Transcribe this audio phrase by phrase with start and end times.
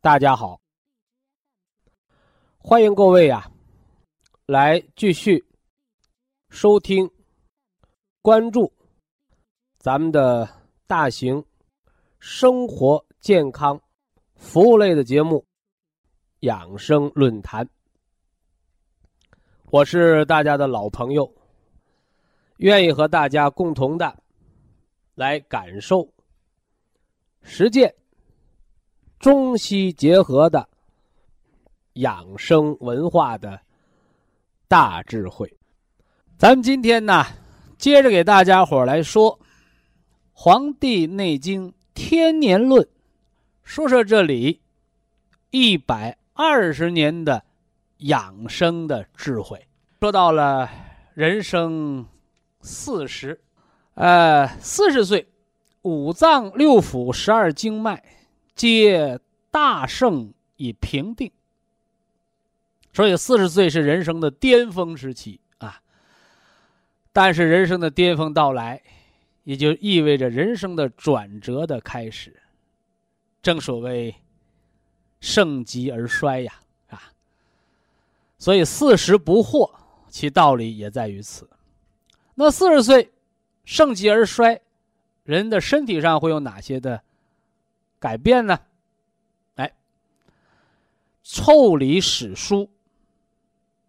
[0.00, 0.60] 大家好，
[2.56, 3.50] 欢迎各位呀，
[4.46, 5.44] 来继续
[6.50, 7.10] 收听、
[8.22, 8.72] 关注
[9.76, 10.48] 咱们的
[10.86, 11.44] 大型
[12.20, 13.80] 生活健康
[14.36, 15.40] 服务类的节目
[16.46, 17.66] 《养生论坛》。
[19.72, 21.34] 我是大家的老朋友，
[22.58, 24.16] 愿意和大家共同的
[25.16, 26.08] 来感受、
[27.42, 27.92] 实践。
[29.18, 30.68] 中西结合的
[31.94, 33.60] 养生文化的
[34.68, 35.52] 大智慧，
[36.36, 37.24] 咱们今天呢，
[37.76, 39.36] 接着给大家伙来说
[40.32, 42.84] 《黄帝内经·天年论》，
[43.64, 44.60] 说说这里
[45.50, 47.42] 一百二十年的
[47.98, 49.66] 养生的智慧。
[50.00, 50.70] 说到了
[51.14, 52.06] 人生
[52.60, 53.40] 四十，
[53.94, 55.26] 呃，四十岁，
[55.82, 58.00] 五脏六腑、十二经脉。
[58.58, 59.20] 皆
[59.52, 61.30] 大圣以平定，
[62.92, 65.80] 所以四十岁是人生的巅峰时期啊。
[67.12, 68.82] 但是人生的巅峰到来，
[69.44, 72.42] 也就意味着人生的转折的开始。
[73.40, 74.16] 正所谓
[75.20, 76.52] 盛极而衰呀，
[76.88, 77.12] 啊。
[78.38, 79.70] 所以四十不惑，
[80.08, 81.48] 其道理也在于此。
[82.34, 83.12] 那四十岁
[83.64, 84.60] 盛极而衰，
[85.22, 87.04] 人的身体上会有哪些的？
[87.98, 88.58] 改变呢？
[89.56, 89.72] 哎，
[91.24, 92.68] 腠理始疏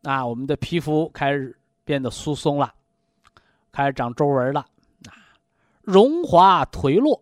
[0.03, 2.73] 啊，我们的皮肤开始变得疏松了，
[3.71, 4.61] 开始长皱纹了
[5.05, 5.13] 啊，
[5.81, 7.21] 荣华颓落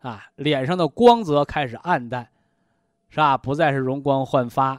[0.00, 2.28] 啊，脸上的光泽开始暗淡，
[3.08, 3.36] 是吧？
[3.36, 4.78] 不再是容光焕发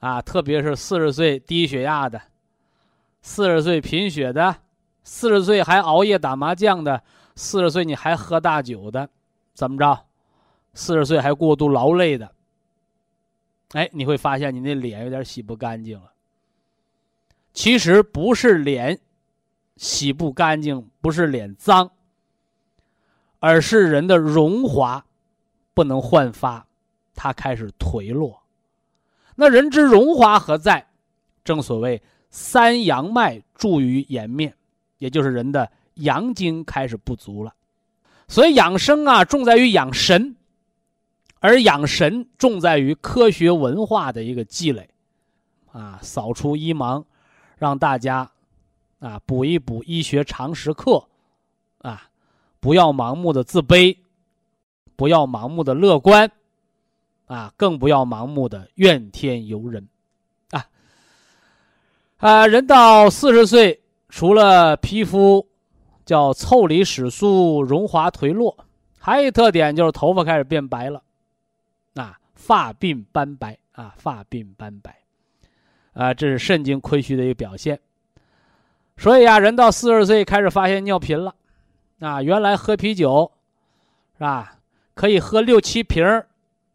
[0.00, 2.20] 啊，特别是四十岁低血压的，
[3.20, 4.56] 四十岁贫血的，
[5.04, 7.02] 四十岁还熬夜打麻将的，
[7.36, 9.08] 四十岁你还喝大酒的，
[9.54, 10.06] 怎么着？
[10.74, 12.34] 四十岁还过度劳累的，
[13.72, 16.12] 哎，你会发现你那脸有点洗不干净了。
[17.52, 18.98] 其实不是脸
[19.76, 21.90] 洗不干净，不是脸脏，
[23.38, 25.04] 而是人的荣华
[25.74, 26.66] 不能焕发，
[27.14, 28.42] 它开始颓落。
[29.34, 30.86] 那人之荣华何在？
[31.44, 32.00] 正所谓
[32.30, 34.54] 三阳脉注于颜面，
[34.98, 37.54] 也就是人的阳精开始不足了。
[38.28, 40.36] 所以养生啊，重在于养神。
[41.42, 44.88] 而养神重在于科学文化的一个积累，
[45.72, 47.04] 啊，扫除医盲，
[47.58, 48.30] 让大家
[49.00, 51.04] 啊补一补医学常识课，
[51.78, 52.04] 啊，
[52.60, 53.96] 不要盲目的自卑，
[54.94, 56.30] 不要盲目的乐观，
[57.26, 59.88] 啊，更不要盲目的怨天尤人，
[60.52, 60.66] 啊，
[62.18, 65.48] 啊，人到四十岁，除了皮肤
[66.06, 68.56] 叫腠理始疏、荣华颓落，
[68.96, 71.02] 还有一特点就是头发开始变白了。
[72.42, 74.98] 发鬓斑白啊，发鬓斑白，
[75.92, 77.78] 啊，这是肾经亏虚的一个表现。
[78.96, 81.36] 所以啊，人到四十岁开始发现尿频了，
[82.00, 83.30] 啊，原来喝啤酒，
[84.14, 84.58] 是吧？
[84.94, 86.04] 可以喝六七瓶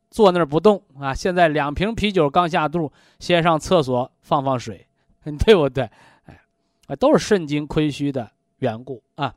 [0.10, 1.14] 坐那儿不动啊。
[1.14, 2.90] 现在两瓶啤酒刚下肚，
[3.20, 4.88] 先上厕所放放水，
[5.46, 5.90] 对不对？
[6.88, 9.36] 哎，都是肾经亏虚的缘故啊。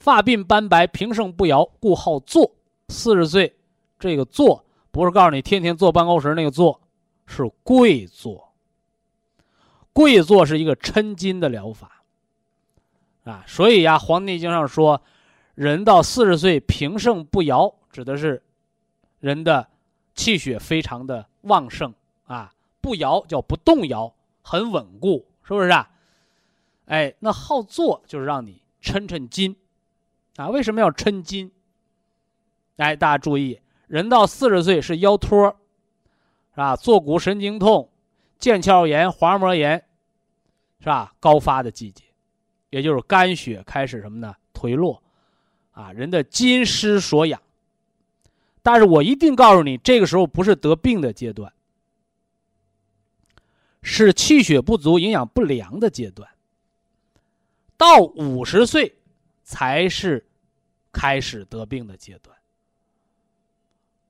[0.00, 2.56] 发鬓斑白，平盛不摇，故好坐。
[2.88, 3.56] 四十岁，
[4.00, 4.65] 这个坐。
[4.96, 6.80] 不是告诉你天天坐办公室那个坐，
[7.26, 8.52] 是跪坐。
[9.92, 12.04] 跪坐是一个抻筋的疗法，
[13.24, 15.00] 啊，所以呀，《黄帝内经》上说，
[15.54, 18.42] 人到四十岁平盛不摇，指的是
[19.20, 19.66] 人的
[20.14, 21.94] 气血非常的旺盛
[22.26, 22.52] 啊，
[22.82, 25.88] 不摇叫不动摇，很稳固，是不是啊？
[26.84, 29.56] 哎，那好坐就是让你抻抻筋，
[30.36, 31.50] 啊，为什么要抻筋？
[32.76, 33.58] 哎，大家注意。
[33.86, 35.48] 人到四十岁是腰托，
[36.50, 36.74] 是吧？
[36.76, 37.90] 坐骨神经痛、
[38.40, 39.84] 腱鞘炎、滑膜炎，
[40.80, 41.14] 是吧？
[41.20, 42.04] 高发的季节，
[42.70, 44.34] 也就是肝血开始什么呢？
[44.52, 45.02] 颓落，
[45.72, 47.40] 啊，人的津湿所养。
[48.62, 51.52] 但是我一定告诉你，这个时候不是得病的阶段，
[53.82, 56.28] 是气血不足、营养不良的阶段。
[57.76, 58.96] 到五十岁，
[59.44, 60.26] 才是
[60.90, 62.35] 开始得病的阶段。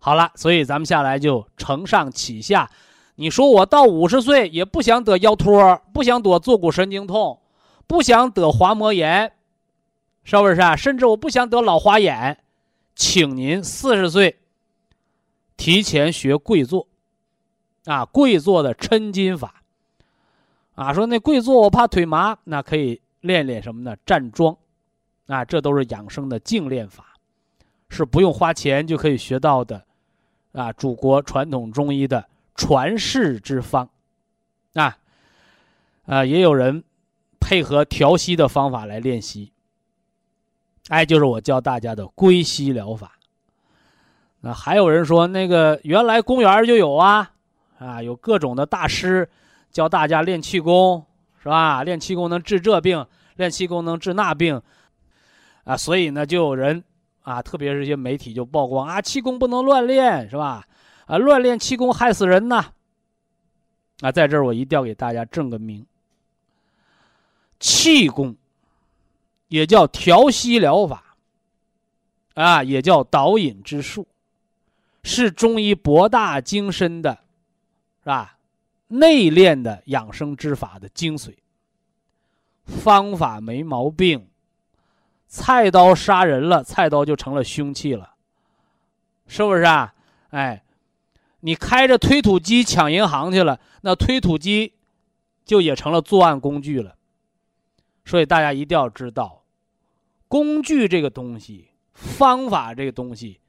[0.07, 2.71] 好了，所以咱们下来就承上启下。
[3.17, 7.41] 你说我到五十岁也不想得腰托，不想得坐骨神经痛，
[7.89, 9.33] 不想得滑膜炎，
[10.23, 10.77] 是不是啊？
[10.77, 12.39] 甚至我不想得老花眼，
[12.95, 14.37] 请您四十岁
[15.57, 16.87] 提前学跪坐，
[17.87, 19.63] 啊，跪坐的抻筋法，
[20.77, 23.01] 啊，说那跪坐我怕腿麻，那可以。
[23.23, 23.97] 练练什么呢？
[24.07, 24.57] 站桩，
[25.27, 27.17] 啊，这都是养生的静练法，
[27.89, 29.85] 是不用花钱就可以学到的，
[30.57, 33.89] 啊，祖国传统中医的传世之方，
[34.75, 34.97] 啊，
[36.07, 36.83] 啊，也有人
[37.39, 39.53] 配合调息的方法来练习，
[40.89, 43.13] 哎，就是我教大家的归息疗法。
[44.41, 47.31] 那还有人说，那个原来公园就有啊，
[47.79, 49.29] 啊，有各种的大师
[49.71, 51.05] 教大家练气功。
[51.39, 51.85] 是吧？
[51.85, 53.07] 练气功能治这病，
[53.37, 54.61] 练气功能治那病，
[55.63, 56.83] 啊，所以呢，就有人
[57.27, 60.65] 啊，特别是一些媒体就曝光啊，气功不能乱练，是吧？
[61.07, 62.67] 啊，乱练气功害死人呐！
[64.01, 65.85] 啊，在这儿我一定要给大家正个名，
[67.59, 68.37] 气功
[69.49, 71.17] 也叫调息疗法，
[72.35, 74.07] 啊，也叫导引之术，
[75.03, 77.19] 是中医博大精深的，
[78.05, 78.39] 是吧？
[78.87, 81.35] 内练的养生之法的精髓，
[82.67, 84.29] 方法没毛病。
[85.27, 88.15] 菜刀杀人了，菜刀就成了凶器了，
[89.27, 89.95] 是不是啊？
[90.31, 90.63] 哎，
[91.41, 94.75] 你开着推土机抢银行去了，那推土机
[95.45, 96.97] 就也成了作案工具了。
[98.05, 99.43] 所以大家一定要知道，
[100.29, 103.41] 工具这个东西，方法这个东西，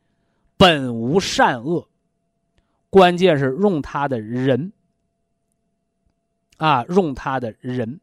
[0.58, 1.88] 本无善恶，
[2.90, 4.74] 关键是用它的人。
[6.58, 8.00] 啊，用它的人，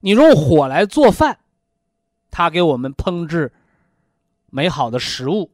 [0.00, 1.38] 你用火来做饭，
[2.32, 3.52] 它给我们烹制
[4.50, 5.48] 美好的食物，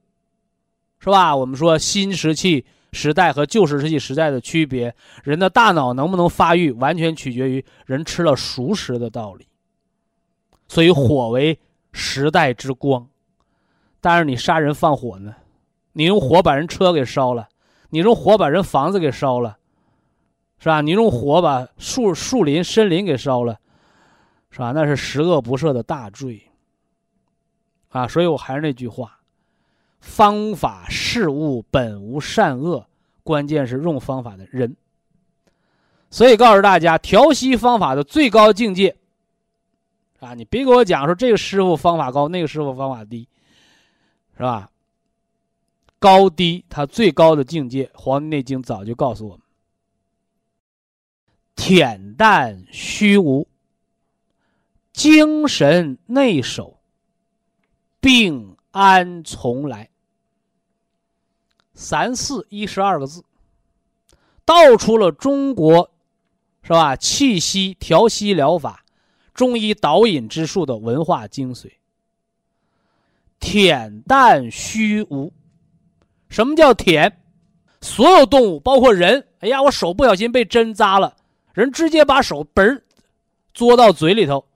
[0.99, 1.37] 是吧？
[1.37, 9.47] 我们说新石器时代和旧石器时代的区别，人的大脑能不能发育，完全取决于人吃了熟食的道理。
[10.69, 11.59] 所以火为
[11.93, 13.07] 时代之光，
[14.01, 15.35] 但是你杀人放火呢？
[15.93, 17.49] 你用火把人车给烧了，
[17.91, 19.59] 你用火把人房子给烧了。
[20.61, 20.81] 是吧？
[20.81, 23.61] 你用火把树树林、森林给烧了，
[24.51, 24.73] 是吧？
[24.73, 26.48] 那是十恶不赦的大罪。
[27.88, 29.20] 啊，所以我还是那句话：
[30.00, 32.87] 方法事物本无善恶，
[33.23, 34.76] 关键是用方法的人。
[36.11, 38.96] 所以告诉大家，调息方法的最高境界，
[40.20, 43.29] 啊，你别给我讲说这个师傅方法高，那个师傅方法低，
[44.37, 44.70] 是吧？
[45.99, 49.44] 高低，它最高的境界，《黄帝内经》早就告诉我们。
[51.56, 53.49] 恬淡虚无，
[54.93, 56.78] 精神内守，
[58.09, 59.91] 病安从来。
[61.75, 63.23] 三四一十二个字，
[64.47, 65.91] 道出了中国
[66.62, 66.97] 是吧？
[66.97, 68.83] 气息调息疗法、
[69.35, 71.71] 中医导引之术的文化精髓。
[73.41, 75.31] 恬淡虚无，
[76.31, 77.12] 什么叫恬？
[77.83, 81.15] 所有动物，包括人，哎呀，我手不小心被针扎了。
[81.53, 82.83] 人直接把手嘣儿，
[83.53, 84.47] 嘬到嘴里头，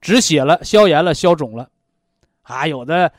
[0.00, 1.68] 止血了，消炎了，消肿了，
[2.50, 3.12] 啊，有的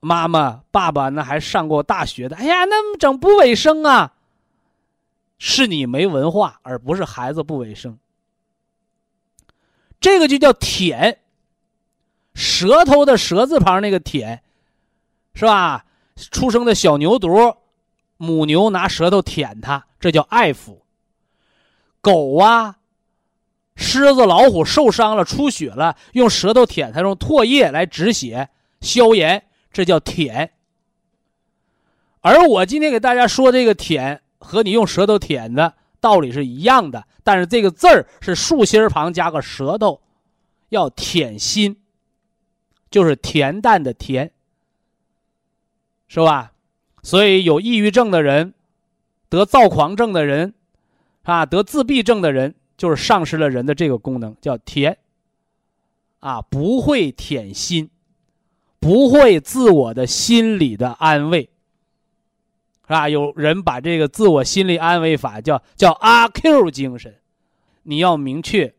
[0.00, 4.12] 妈妈爸爸那还上过大学的，哎呀，那么整不卫生啊！
[5.38, 7.98] 是你没文化，而不是孩子不卫生。
[10.00, 11.20] 这个就叫舔，
[12.34, 14.42] 舌头的舌字旁那个舔，
[15.34, 15.84] 是吧？
[16.16, 17.56] 出生的小牛犊，
[18.16, 20.78] 母牛拿舌头舔它，这叫爱抚。
[22.00, 22.78] 狗啊，
[23.76, 28.48] 狮子、老虎受伤了、出血了，用舌头舔它，用唾液来止血、
[28.80, 30.50] 消炎，这叫舔。
[32.20, 40.00] 而我今天给大家说这个舔，和你用舌头舔的道理是一样的，但是这个字儿是竖心旁加个舌头，
[40.70, 41.76] 要舔心，
[42.90, 44.30] 就是恬淡的恬，
[46.08, 46.52] 是吧？
[47.02, 48.54] 所以有抑郁症的人，
[49.28, 50.54] 得躁狂症的人。
[51.22, 54.96] 啊，得自闭症的人就是丧失了人的这个功能，叫恬。
[56.20, 57.90] 啊，不会舔心，
[58.80, 61.50] 不会自我的心理的安慰。
[62.88, 63.08] 是吧？
[63.08, 67.16] 有人把这个自我心理安慰法叫叫阿 Q 精神，
[67.82, 68.74] 你要明确，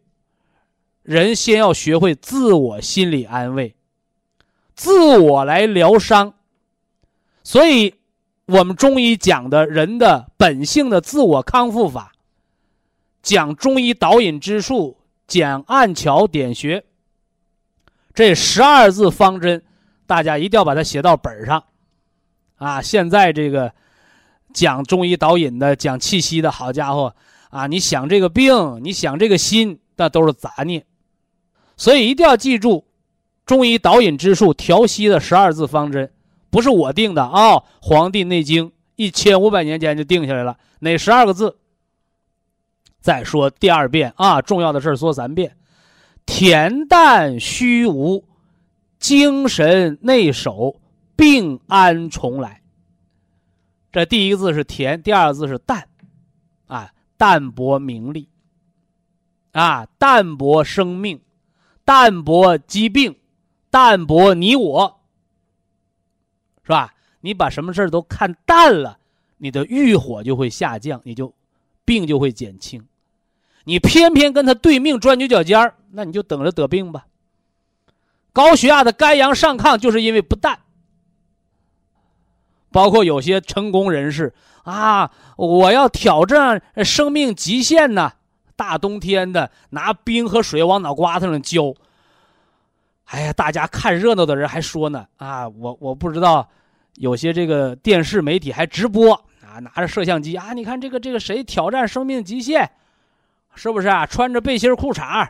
[1.03, 3.75] 人先要学会自我心理安慰，
[4.75, 6.33] 自我来疗伤。
[7.43, 7.95] 所以，
[8.45, 12.13] 我们中医讲的人的本性的自我康复法，
[13.27, 14.95] 讲中医导引之术，
[15.27, 16.85] 讲按桥点穴。
[18.13, 19.61] 这十二字方针，
[20.05, 21.61] 大家一定要把它写到本上，
[22.55, 22.81] 啊！
[22.81, 23.73] 现在这个
[24.53, 27.13] 讲中医导引的、讲气息的，好家伙
[27.49, 27.67] 啊！
[27.67, 30.85] 你想这个病，你想这个心，那都是杂念，
[31.75, 32.87] 所以一定要记住
[33.45, 36.09] 中医导引之术调息的十二字方针，
[36.49, 41.57] 不是我定的啊，《黄帝内经》一千五百年前就定下来了，哪十二个字？
[43.07, 45.55] 再说第二遍啊，重要的事说三遍。
[46.25, 48.25] 恬淡虚无，
[48.99, 50.81] 精神内守，
[51.15, 52.61] 病安从来。
[53.93, 55.87] 这第一个字是恬，第二个字是淡，
[56.65, 58.27] 啊，淡泊名利，
[59.53, 61.21] 啊，淡泊生命，
[61.85, 63.15] 淡泊疾病，
[63.69, 64.99] 淡泊你我，
[66.61, 66.93] 是吧？
[67.21, 68.99] 你把什么事都看淡了，
[69.37, 71.33] 你的欲火就会下降，你就
[71.85, 72.85] 病就会减轻。
[73.67, 77.05] 你偏偏跟他对命钻牛角尖儿，那你就等着得病吧。
[78.31, 80.57] 高血压的肝阳上亢，就是因为不淡。
[82.71, 84.33] 包括有些成功人士
[84.63, 88.13] 啊，我要挑战生命极限呢，
[88.55, 91.73] 大冬天的拿冰和水往脑瓜子上浇。
[93.03, 96.47] 哎呀，大家看热闹的人还说呢啊，我我不知道，
[96.95, 99.13] 有些这个电视媒体还直播
[99.45, 102.71] 啊，拿着摄像机啊，你看这个这个谁挑战生命极限。
[103.57, 104.05] 是不是啊？
[104.05, 105.29] 穿着背心裤衩，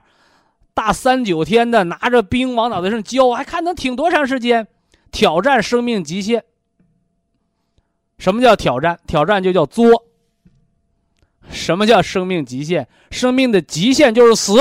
[0.73, 4.67] 大三九天的，拿着冰往脑袋上浇，还看能挺多长时间？
[5.11, 6.43] 挑战生命极限。
[8.19, 8.99] 什么叫挑战？
[9.07, 10.05] 挑战就叫作。
[11.49, 12.87] 什么叫生命极限？
[13.09, 14.59] 生命的极限就是死。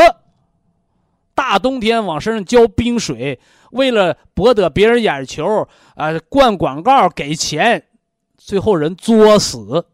[1.34, 3.40] 大冬天往身上浇冰水，
[3.72, 7.84] 为了博得别人眼球啊，灌广告给钱，
[8.38, 9.84] 最后人作死。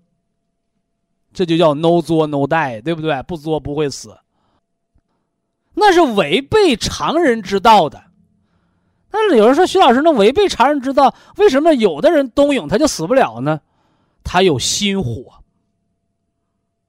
[1.32, 3.22] 这就叫 no 作 no die，对不对？
[3.22, 4.16] 不作不会死，
[5.74, 8.02] 那是违背常人之道的。
[9.10, 13.60] 那有人说徐老师，那违背常人之道，为什么有的人冬泳他就死不了呢？
[14.24, 15.42] 他有心火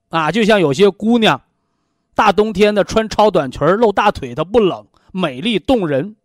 [0.09, 1.41] 啊，就像有些姑娘，
[2.13, 6.15] 大冬天的穿超短裙露大腿，她不冷，美丽动人，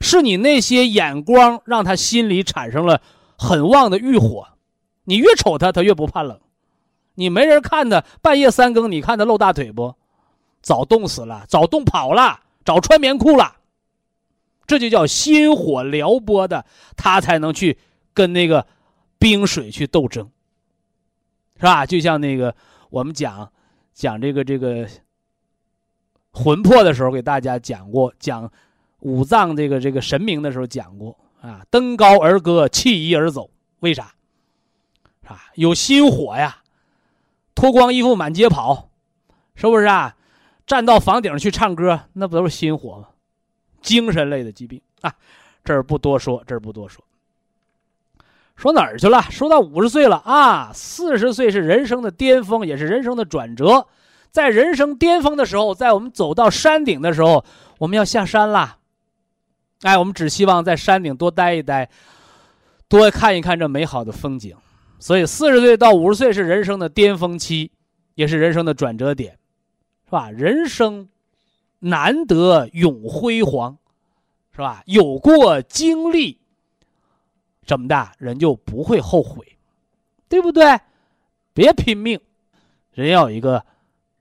[0.00, 3.02] 是你那些眼光让她心里产生了
[3.36, 4.46] 很旺的欲火。
[5.04, 6.38] 你越瞅她，她越不怕冷。
[7.18, 9.96] 你没人看他，半夜三更，你看他露大腿不？
[10.62, 13.56] 早冻死了，早冻跑了，早穿棉裤了。
[14.68, 16.64] 这就叫心火撩拨的，
[16.96, 17.76] 他才能去
[18.14, 18.64] 跟那个
[19.18, 20.30] 冰水去斗争，
[21.56, 21.84] 是吧？
[21.84, 22.54] 就像那个
[22.88, 23.50] 我们讲
[23.92, 24.88] 讲这个这个
[26.30, 28.48] 魂魄的时候，给大家讲过，讲
[29.00, 34.14] 五脏这个这个神明的时候讲过啊，登高而歌，弃夷而走，为啥？
[35.26, 36.62] 啊，有心火呀。
[37.58, 38.88] 脱光衣服满街跑，
[39.56, 40.14] 是不是啊？
[40.64, 43.08] 站到房顶去唱歌，那不都是心火吗？
[43.82, 45.12] 精神类的疾病啊，
[45.64, 47.02] 这儿不多说，这儿不多说。
[48.54, 49.22] 说哪儿去了？
[49.22, 53.88] 说到五十岁了啊，四十岁是人生的巅峰，也是人生的转折。
[54.30, 57.44] 在人生巅峰的时候，在我们走到山顶的时候，
[57.78, 58.78] 我们要下山啦。
[59.82, 61.90] 哎，我们只希望在山顶多待一待，
[62.88, 64.56] 多看一看这美好的风景。
[65.00, 67.70] 所以，四十岁到五十岁是人生的巅峰期，
[68.14, 69.38] 也是人生的转折点，
[70.04, 70.30] 是吧？
[70.30, 71.08] 人生
[71.78, 73.78] 难得永辉煌，
[74.52, 74.82] 是吧？
[74.86, 76.40] 有过经历，
[77.64, 79.56] 怎么的，人就不会后悔，
[80.28, 80.80] 对不对？
[81.54, 82.20] 别拼命，
[82.92, 83.64] 人要有一个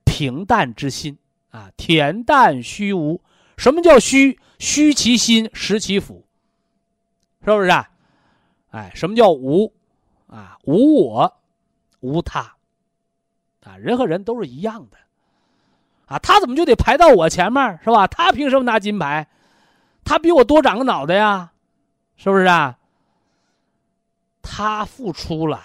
[0.06, 1.18] 平淡之心
[1.50, 3.22] 啊，恬淡虚无。
[3.58, 4.40] 什么叫虚？
[4.60, 6.26] 虚其心，实其腹，
[7.46, 7.70] 是不是？
[7.70, 7.90] 啊？
[8.70, 9.74] 哎，什么叫无？
[10.28, 11.38] 啊，无我，
[12.02, 12.56] 无他，
[13.64, 14.98] 啊，人和人都是一样的，
[16.06, 18.06] 啊，他怎么就得排到我前面是吧？
[18.08, 19.28] 他凭什么拿金牌？
[20.04, 21.52] 他比我多长个脑袋呀，
[22.16, 22.78] 是不是啊？
[24.42, 25.62] 他付出了，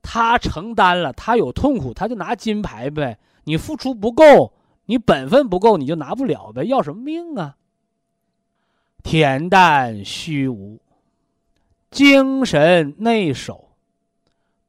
[0.00, 3.18] 他承担了，他有痛苦，他就拿金牌呗。
[3.44, 4.52] 你付出不够，
[4.86, 6.62] 你本分不够，你就拿不了呗。
[6.64, 7.56] 要什么命啊？
[9.02, 10.80] 恬淡虚无。
[11.92, 13.70] 精神内守，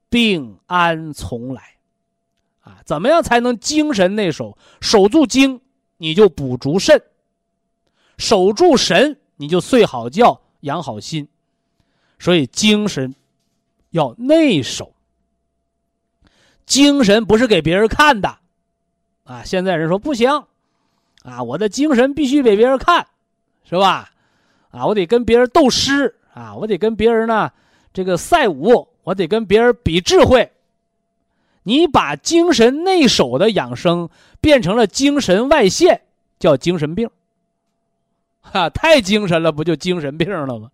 [0.10, 1.78] 病安从来。
[2.60, 4.58] 啊，怎么样才能精神内守？
[4.80, 5.60] 守住精，
[5.98, 6.98] 你就补足肾；
[8.18, 11.28] 守住神，你就睡好觉，养好心。
[12.20, 13.16] 所以，精神
[13.90, 14.94] 要内守。
[16.66, 18.38] 精神不是给别人看的，
[19.24, 19.44] 啊！
[19.44, 20.30] 现在人说不行，
[21.24, 23.08] 啊，我的精神必须给别人看，
[23.66, 24.12] 是吧？
[24.72, 27.52] 啊，我得跟别人斗诗啊，我得跟别人呢
[27.94, 30.52] 这个赛武，我得跟别人比智慧。
[31.64, 34.10] 你把精神内守的养生
[34.42, 36.02] 变成了精神外泄，
[36.38, 37.10] 叫精神病。
[38.42, 40.70] 哈，太精神了，不就精神病了吗？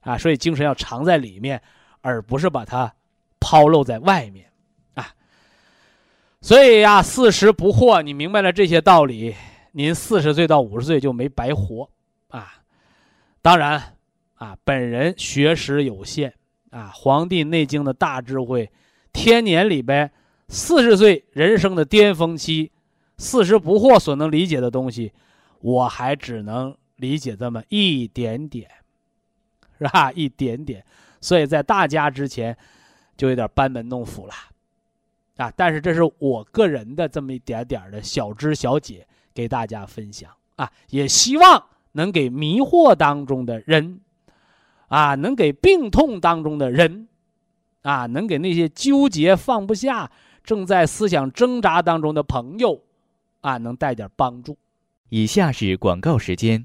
[0.00, 1.62] 啊，所以精神要藏在里面，
[2.00, 2.92] 而不是把它
[3.38, 4.46] 抛露在外面。
[4.94, 5.06] 啊
[6.40, 9.34] 所以呀，四十不惑，你明白了这些道理，
[9.72, 11.88] 您四十岁到五十岁就没白活，
[12.28, 12.54] 啊，
[13.42, 13.96] 当然，
[14.38, 16.32] 啊，本人学识有限，
[16.70, 18.70] 啊，《黄帝内经》的大智慧，
[19.12, 20.10] 天年里边，
[20.48, 22.72] 四十岁人生的巅峰期，
[23.18, 25.12] 四十不惑所能理解的东西，
[25.60, 28.68] 我还只能理解这么一点点，
[29.78, 30.10] 是吧？
[30.12, 30.84] 一点点，
[31.20, 32.56] 所以在大家之前，
[33.16, 34.32] 就有点班门弄斧了。
[35.38, 35.52] 啊！
[35.56, 40.68] 但是这是我个人的这么一点点的小知小解，给大家分享啊！
[40.90, 44.00] 也希望能给迷惑当中的人，
[44.88, 47.08] 啊，能给病痛当中的人，
[47.82, 50.10] 啊，能给那些纠结放不下、
[50.42, 52.82] 正在思想挣扎当中的朋友，
[53.40, 54.58] 啊，能带点帮助。
[55.10, 56.64] 以下是广告时间。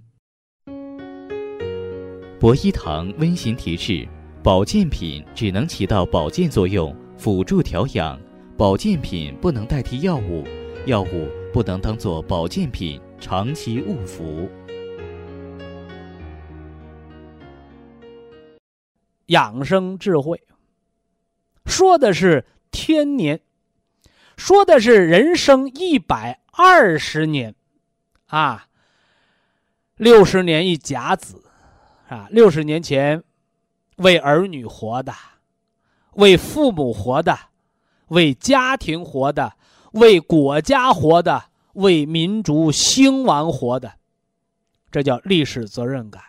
[2.40, 4.08] 博一堂温馨提示：
[4.44, 8.20] 保健品只能起到保健作用，辅助调养。
[8.58, 10.44] 保健品不能代替药物，
[10.86, 14.50] 药物不能当做保健品长期误服。
[19.28, 20.42] 养生智慧，
[21.66, 23.42] 说的是天年，
[24.38, 27.56] 说的是人生一百二十年，
[28.28, 28.68] 啊，
[29.96, 31.44] 六十年一甲子，
[32.08, 33.24] 啊，六十年前
[33.98, 35.14] 为儿女活的，
[36.14, 37.38] 为父母活的。
[38.10, 39.54] 为家庭活的，
[39.94, 43.94] 为国家活的，为民族兴亡活的，
[44.92, 46.22] 这叫历史责任感。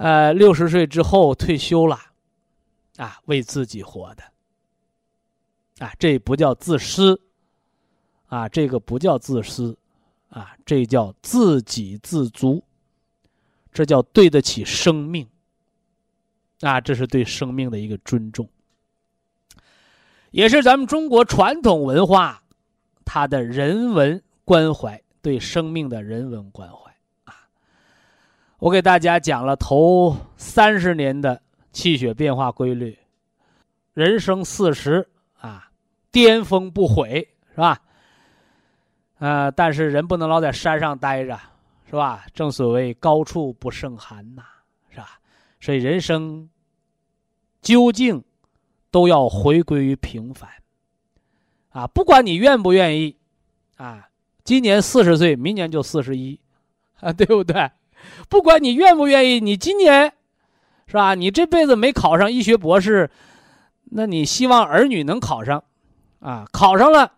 [0.00, 1.98] 呃，六十岁之后退休了，
[2.96, 4.24] 啊，为自己活的，
[5.84, 7.20] 啊，这不叫自私，
[8.28, 9.76] 啊，这个不叫自私，
[10.30, 12.64] 啊，这叫自给自足，
[13.70, 15.28] 这叫对得起生命，
[16.62, 18.48] 啊，这是对生命的一个尊重。
[20.30, 22.42] 也是咱们中国传统文化，
[23.04, 26.89] 它的人文关怀，对生命的人文关怀。
[28.60, 31.42] 我给大家讲了头三十年的
[31.72, 32.96] 气血变化规律，
[33.94, 35.08] 人生四十
[35.40, 35.70] 啊，
[36.12, 37.80] 巅峰不悔是吧？
[39.18, 41.38] 呃，但是人不能老在山上待着，
[41.86, 42.26] 是吧？
[42.32, 44.42] 正所谓高处不胜寒呐，
[44.90, 45.18] 是吧？
[45.60, 46.48] 所以人生
[47.60, 48.22] 究竟。
[48.92, 50.50] 都要回归于平凡，
[51.68, 53.16] 啊，不管你愿不愿意，
[53.76, 54.08] 啊，
[54.42, 56.40] 今年四十岁，明年就四十一，
[56.98, 57.70] 啊，对不对？
[58.28, 60.12] 不管你愿不愿意，你今年，
[60.86, 61.14] 是吧？
[61.14, 63.10] 你这辈子没考上医学博士，
[63.92, 65.62] 那你希望儿女能考上，
[66.20, 67.12] 啊，考上了，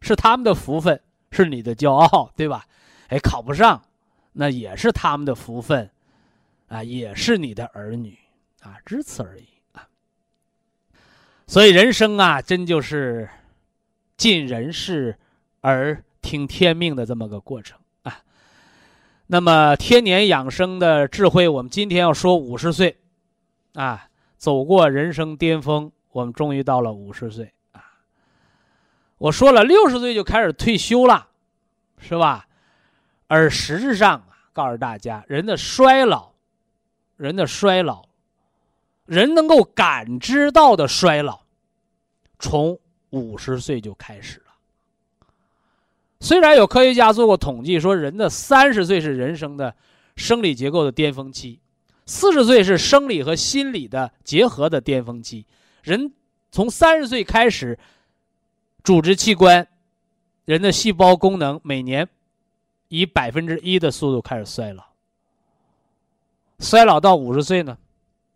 [0.00, 2.66] 是他们的福分，是你的骄傲，对吧？
[3.08, 3.82] 哎，考不上，
[4.32, 5.90] 那也是他们的福分，
[6.68, 8.18] 啊，也是你的儿女，
[8.62, 9.86] 啊，只此而已啊。
[11.46, 13.28] 所以人生啊，真就是
[14.16, 15.18] 尽人事
[15.60, 17.78] 而听天命的这么个过程。
[19.32, 22.98] 那么天年养生的智慧，我们今天要说五十岁
[23.72, 27.80] 啊，走过人生巅峰，我们终于到了五十岁啊。
[29.16, 31.28] 我说了，六十岁就开始退休了，
[31.96, 32.46] 是吧？
[33.26, 36.34] 而实质上啊，告诉大家，人的衰老，
[37.16, 38.04] 人的衰老，
[39.06, 41.40] 人能够感知到的衰老。
[42.38, 44.51] 从五十岁就开始了。
[46.22, 49.74] 虽然有科学家做过统计，说人的三十岁是人生的
[50.14, 51.58] 生理结构的巅峰期，
[52.06, 55.44] 四十岁是生理和心理的结合的巅峰期。
[55.82, 56.12] 人
[56.52, 57.76] 从三十岁开始，
[58.84, 59.66] 组织器官、
[60.44, 62.08] 人的细胞功能每年
[62.86, 64.84] 以百分之一的速度开始衰老。
[66.60, 67.76] 衰老到五十岁呢，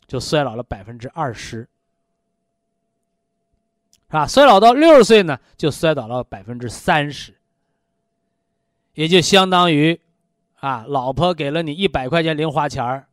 [0.09, 1.69] 就衰老了百分之二十。
[4.09, 4.27] 是吧？
[4.27, 7.36] 衰老到六十岁呢，就衰老了百分之三十，
[8.97, 10.01] 也就相当于，
[10.57, 13.07] 啊，老婆给了你一百块钱零花钱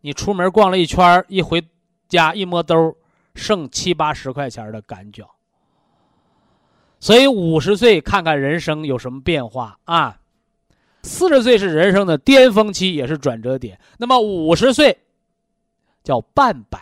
[0.00, 1.62] 你出门逛了一圈一回
[2.08, 2.96] 家一摸兜
[3.34, 5.28] 剩七八十块钱的感觉。
[6.98, 10.18] 所以五十岁看看人生有什么变化啊？
[11.02, 13.78] 四十岁是人生的巅峰期，也是转折点。
[13.98, 14.98] 那么五十岁
[16.02, 16.80] 叫半百，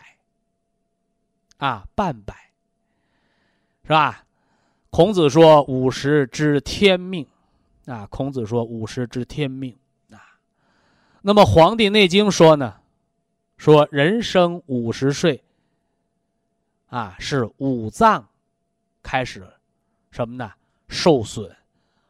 [1.59, 2.35] 啊，半百，
[3.83, 4.25] 是吧？
[4.91, 7.27] 孔子说五十知天命，
[7.87, 9.77] 啊，孔子说五十知天命
[10.11, 10.39] 啊。
[11.23, 12.81] 那么《黄帝内经》说呢，
[13.57, 15.43] 说人生五十岁，
[16.89, 18.29] 啊，是五脏
[19.03, 19.47] 开始
[20.11, 20.53] 什么呢？
[20.89, 21.57] 受损，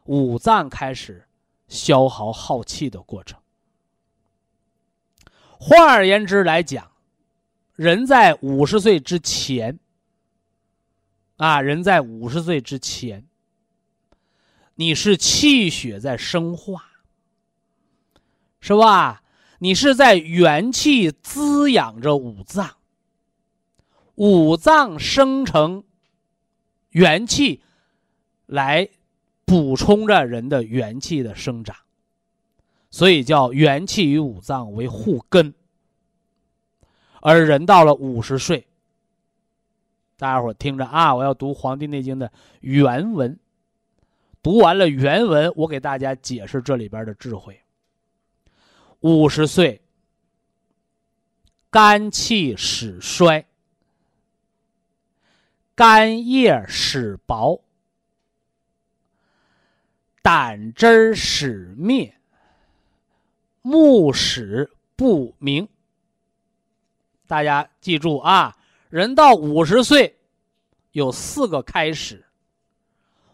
[0.05, 1.27] 五脏开始
[1.69, 3.39] 消耗耗气的过程。
[5.59, 6.91] 换而言之来讲，
[7.75, 9.79] 人在五十岁之前。
[11.39, 13.23] 啊，人在五十岁之前，
[14.77, 16.85] 你是气血在生化，
[18.61, 19.23] 是吧？
[19.59, 22.77] 你是在元气滋养着五脏，
[24.17, 25.83] 五脏生成
[26.91, 27.63] 元气，
[28.45, 28.89] 来
[29.47, 31.75] 补充着人的元气的生长，
[32.91, 35.55] 所以叫元气与五脏为互根。
[37.23, 38.67] 而人到了五十岁。
[40.19, 41.15] 大家伙听着啊！
[41.15, 43.39] 我要读《黄帝内经》的原文，
[44.47, 47.61] 读完了原文，我给大家解释这里边的智慧。
[49.01, 49.83] 五十岁，
[51.69, 53.45] 肝气始衰，
[55.75, 57.61] 肝叶始薄，
[60.23, 62.17] 胆汁始灭，
[63.63, 65.69] 目始不明。
[67.27, 68.57] 大家记住啊！
[68.91, 70.17] 人到五十岁，
[70.93, 72.25] 有四个开始。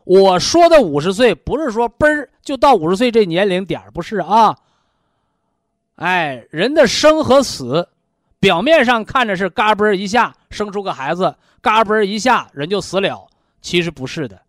[0.05, 4.57] 我说的五十岁，不是说嘣儿就到五十岁这年龄点儿不是啊。
[5.97, 7.88] 哎，人的生和死，
[8.41, 13.29] 表面上看着是嘎嘣儿一下生出个孩子，嘎嘣儿一下人就死了，
[13.61, 14.41] 其实不是的。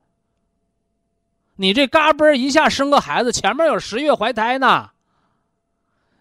[1.55, 4.89] 你这嘎嘣儿一下生个孩子，前面有十月怀胎呢。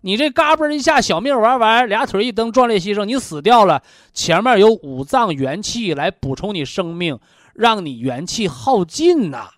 [0.03, 3.83] 你这嘎嘣儿一下小命玩完，俩腿一蹬，壮烈牺牲，你死掉了。
[4.13, 7.19] 前面有五脏元气来补充你生命，
[7.55, 9.51] 让你元气耗尽呐。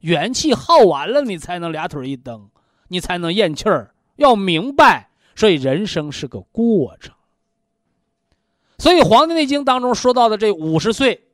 [0.00, 2.50] 元气耗完了，你才能俩腿一蹬，
[2.88, 3.94] 你才能咽气儿。
[4.16, 7.14] 要明白，所以人生是个过程。
[8.78, 11.28] 所以《黄帝内经》当中说到的这五十岁，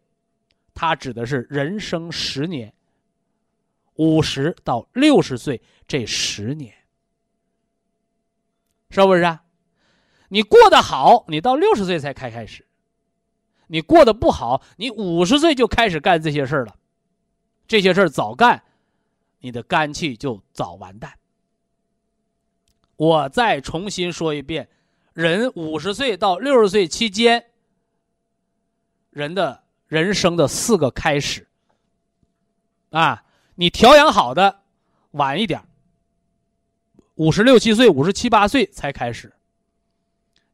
[0.73, 2.73] 它指的是人生十年，
[3.97, 6.75] 五十到六十岁这十年。
[8.91, 9.45] 是不是啊？
[10.29, 12.65] 你过得好，你到六十岁才开开始；
[13.67, 16.77] 你过得不好，你五十岁就开始干这些事儿了。
[17.67, 18.63] 这些事儿早干，
[19.39, 21.13] 你的肝气就早完蛋。
[22.97, 24.69] 我再重新说一遍：
[25.13, 27.45] 人五十岁到六十岁期间，
[29.11, 31.47] 人的人生的四个开始。
[32.91, 33.25] 啊，
[33.57, 34.61] 你调养好的，
[35.13, 35.61] 晚一点。
[37.17, 39.33] 五十六七岁、五十七八岁才开始，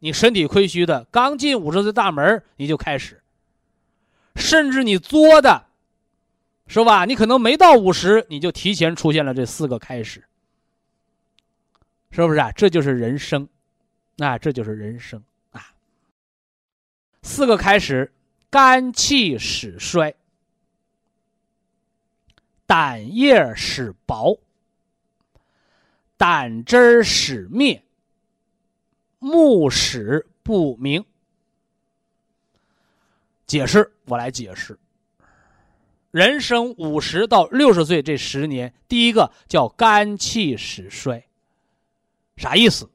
[0.00, 3.22] 你身体亏虚的，刚进五十岁大门你就开始，
[4.34, 5.66] 甚至你作的，
[6.66, 7.04] 是吧？
[7.04, 10.24] 你可能没到五十，你就提前出现了这四个开始，
[12.10, 12.50] 是不是啊？
[12.52, 13.48] 这就是人生，
[14.18, 15.72] 啊，这就是人生啊。
[17.22, 18.12] 四个开始，
[18.50, 20.14] 肝气始衰，
[22.66, 24.40] 胆液始薄。
[26.16, 27.82] 胆汁始灭，
[29.20, 31.04] 目始不明。
[33.46, 34.78] 解释，我来解释。
[36.10, 41.22] 人生五十到六十岁这十年，第一个叫肝气始衰，
[42.36, 42.88] 啥意思？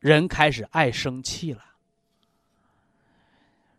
[0.00, 1.62] 人开始爱生气了。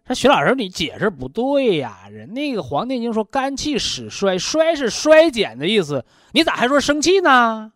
[0.07, 2.07] 说徐老师，你解释不对呀？
[2.09, 7.73] 人那个《黄帝内经》说肝气始衰，衰是衰减的意思，你咋还说生气呢？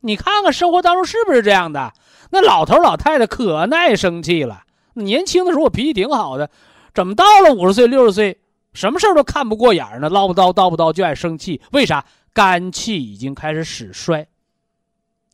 [0.00, 1.94] 你看看生活当中是不是这样的？
[2.32, 4.64] 那老头老太太可耐生气了。
[4.94, 6.50] 年轻的时候我脾气挺好的，
[6.94, 8.40] 怎么到了五十岁六十岁，
[8.72, 10.08] 什么事都看不过眼呢？
[10.08, 12.04] 唠不叨叨不叨就爱生气，为啥？
[12.32, 14.26] 肝气已经开始始衰，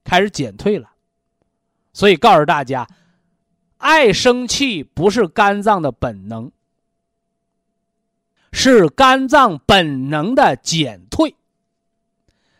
[0.03, 0.91] 开始减退了。
[1.93, 2.89] 所以告诉大家，
[3.77, 6.51] 爱生气不是肝脏的本能，
[8.51, 11.37] 是肝脏本能的减退。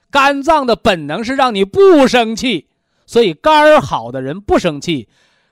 [0.09, 2.68] 肝脏的本能是让你不生气，
[3.09, 5.09] 所以肝儿好的人不生气，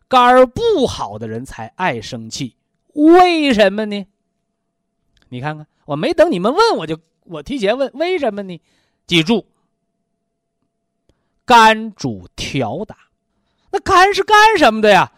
[0.08, 2.54] 肝儿不好的人才爱生气。
[2.92, 4.06] 为什么呢？
[5.30, 8.60] 你看看，我没等你们问，我就我提前问，为什么呢？
[9.06, 9.46] 记住，
[11.46, 12.94] 肝主调达，
[13.72, 15.10] 那肝是干什么的呀？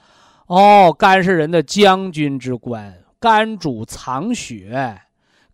[0.46, 5.02] 哦，肝是人的将军之官，肝主藏血，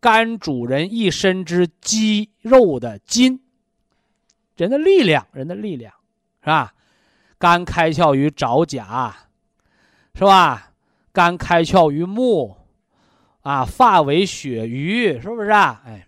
[0.01, 3.40] 肝主人一身之肌肉的筋。
[4.57, 5.94] 人的力量，人的力量，
[6.44, 6.74] 是吧？
[7.38, 9.16] 肝开窍于爪甲，
[10.14, 10.72] 是吧？
[11.11, 12.57] 肝开窍于目，
[13.40, 15.83] 啊，发为血瘀，是不是啊？
[15.87, 16.07] 哎，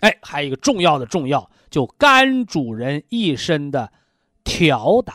[0.00, 3.92] 哎，还有一个重要的重要，就肝主人一身的
[4.44, 5.14] 调达。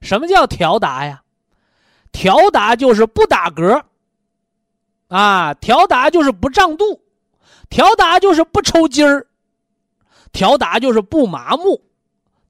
[0.00, 1.24] 什么叫调达呀？
[2.12, 3.82] 调达就是不打嗝，
[5.08, 7.02] 啊，调达就是不胀肚，
[7.68, 9.26] 调达就是不抽筋儿，
[10.32, 11.82] 调达就是不麻木，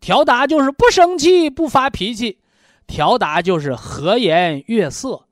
[0.00, 2.38] 调达就是不生气、不发脾气，
[2.87, 5.24] 调达就是和颜悦色。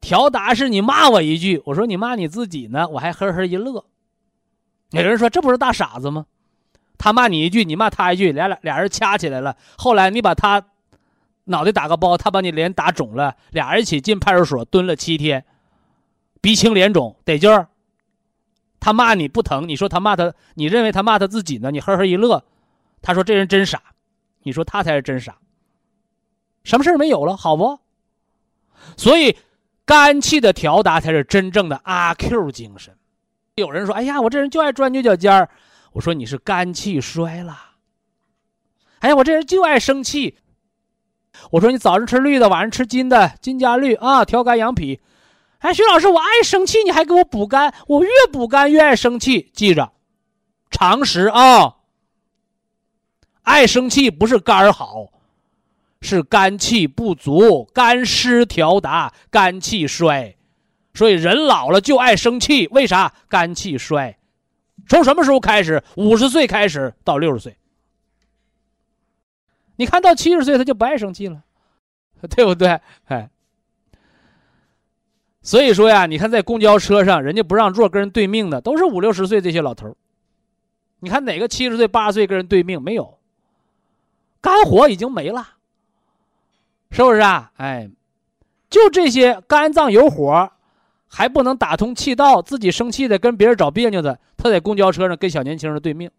[0.00, 3.86] 调达是你骂我一句，我说你骂你自己呢，我还呵呵一乐。
[4.90, 6.26] 有人说这不是大傻子吗？
[6.98, 9.56] 他骂你一句，你骂他一句，俩俩俩人掐起来了。
[9.76, 10.62] 后来你把他
[11.44, 15.44] 脑袋打个包，他把你脸打肿了，俩人一起进派出所蹲了七天，
[16.40, 17.68] 鼻青脸肿得劲儿。
[18.78, 21.70] 他骂你不疼，你说他骂他，你认为他骂他自己呢？
[21.70, 22.44] 你呵呵一乐，
[23.04, 23.82] 他说这人真傻，
[24.42, 25.36] 你说他才是真傻。
[26.64, 27.78] 什么事没有了，好不？
[28.96, 29.36] 所以
[29.84, 32.96] 肝气的调达才是真正的阿 Q 精神。
[33.56, 35.50] 有人说：“哎呀，我这人就爱钻牛角尖儿。”
[35.92, 37.56] 我说你是肝气衰了，
[39.00, 40.38] 哎呀，我这人就爱生气。
[41.50, 45.00] 我说你早上吃绿的，晚上吃金的，金加绿啊，调肝养脾。
[45.58, 49.52] 哎，徐老师，我爱生气，你还给我补肝，我越补肝越爱生气。
[49.54, 49.92] 记着，
[50.70, 51.76] 常识啊，
[53.44, 55.10] 爱生气不是肝儿好，
[56.02, 60.36] 是肝气不足，肝湿调达，肝气衰。
[60.92, 63.14] 所以人老了就爱生气，为啥？
[63.28, 64.18] 肝气衰。
[64.88, 65.82] 从什么时候开始？
[65.96, 67.56] 五十岁开始到六十岁。
[69.76, 71.42] 你看到七十岁他就不爱生气了，
[72.30, 72.80] 对不对？
[73.06, 73.28] 哎，
[75.42, 79.96] 所以说呀，你看在公交车上，人家不让座跟人对命的都是五六十岁这些老头儿
[81.00, 83.18] 你看哪个七十岁、八十岁跟人对命没有？
[84.44, 85.48] 肝火已经没了，
[86.90, 87.50] 是不是啊？
[87.56, 87.88] 哎，
[88.68, 90.50] 就这些肝脏有火。
[91.08, 96.10] 还不能打通气道，自己生气的跟别人找别扭的，他在公交车上跟小年轻人对命。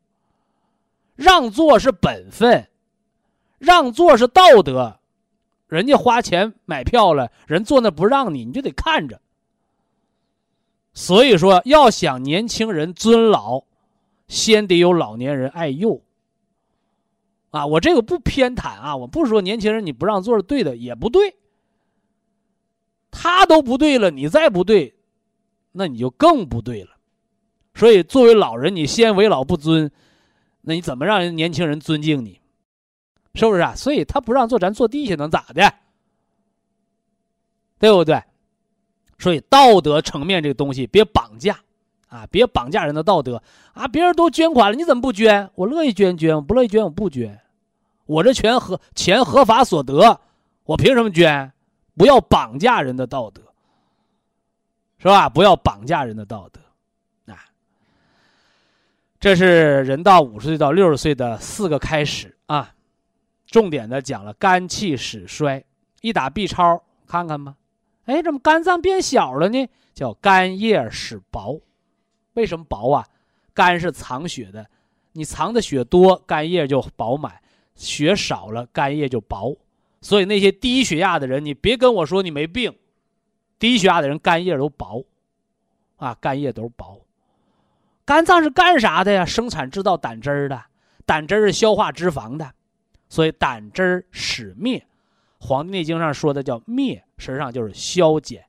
[1.16, 2.68] 让座是本分，
[3.60, 4.98] 让座是道德，
[5.68, 9.22] 人家花钱买票了，人坐那不让你，你就得看着。
[10.94, 13.66] 所以说，要想年轻人尊老，
[14.28, 16.02] 先得有老年人爱幼。
[17.56, 21.36] 啊，我这个不偏袒啊，我不是说年轻人你不让座是对的，也不对。
[23.10, 24.94] 他都不对了，你再不对，
[25.72, 26.90] 那你就更不对了。
[27.74, 29.90] 所以，作为老人，你先为老不尊，
[30.62, 32.42] 那你怎么让人年轻人尊敬你？
[33.36, 33.74] 是不是啊？
[33.74, 35.74] 所以他不让坐，咱坐地下能咋的？
[37.80, 38.22] 对不对？
[39.18, 41.58] 所以道德层面这个东西别绑架
[42.10, 43.42] 啊，别绑架人的道德
[43.74, 43.88] 啊！
[43.88, 45.50] 别人都捐款了，你怎么不捐？
[45.56, 47.42] 我乐意捐捐，我不乐意捐我不捐。
[48.06, 50.20] 我这全合钱合法所得，
[50.64, 51.52] 我凭什么捐？
[51.96, 53.42] 不要绑架人的道德，
[54.98, 55.30] 是吧？
[55.30, 56.60] 不要绑架人的道德，
[57.34, 57.46] 啊，
[59.20, 62.74] 这是人到五十岁到六十岁的四个开始啊，
[63.48, 65.64] 重点的讲了肝气始衰，
[66.02, 67.56] 一打 B 超看看吧，
[68.06, 69.70] 哎，怎么肝脏变小了呢？
[69.94, 71.62] 叫肝叶始薄，
[72.34, 73.08] 为什么薄啊？
[73.54, 74.68] 肝是藏血的，
[75.14, 77.32] 你藏的血多，肝叶就饱满；
[77.76, 79.56] 血少了，肝叶就薄。
[80.02, 82.74] 所以那些低血压的人，你别跟我说你没病。
[83.58, 85.04] 低血压的人肝叶都薄，
[85.96, 87.02] 啊，肝叶都薄。
[88.04, 89.26] 肝脏是干啥的呀？
[89.26, 90.62] 生产制造胆汁儿的，
[91.06, 92.52] 胆汁儿是消化脂肪的，
[93.10, 94.78] 所以胆汁儿始灭。
[95.40, 98.46] 《黄帝内经》上说的叫灭，实际上就是消减。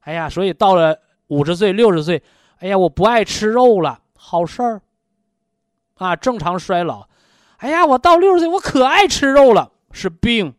[0.00, 2.22] 哎呀，所以到了五十岁、六十岁，
[2.58, 4.82] 哎呀，我不爱吃肉了，好事儿。
[5.94, 7.07] 啊，正常衰老。
[7.58, 10.54] 哎呀，我到六十岁，我可爱吃肉了，是病。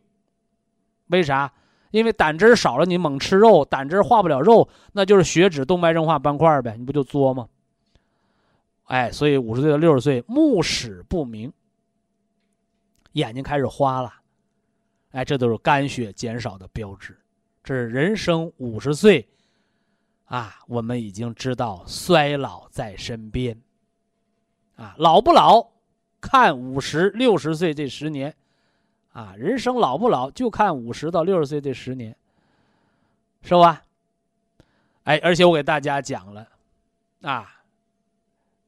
[1.08, 1.52] 为啥？
[1.90, 7.48] 因为胆汁少了，你猛吃肉，胆汁化不了肉，那就是血脂动脉硬化斑块呗，你不就作吗？
[8.84, 11.52] 哎，所以五十岁到六十岁，目屎不明，
[13.12, 14.12] 眼睛开始花了，
[15.10, 17.18] 哎，这都是肝血减少的标志。
[17.64, 19.28] 这是人生五十岁，
[20.26, 23.60] 啊，我们已经知道衰老在身边，
[24.76, 25.66] 啊，老不老，
[26.20, 28.34] 看五十六十岁这十年。
[29.12, 32.14] 啊，人生老不老，就看五十到六十岁这十年，
[33.42, 33.82] 是吧？
[35.02, 36.46] 哎，而且我给大家讲了，
[37.22, 37.60] 啊，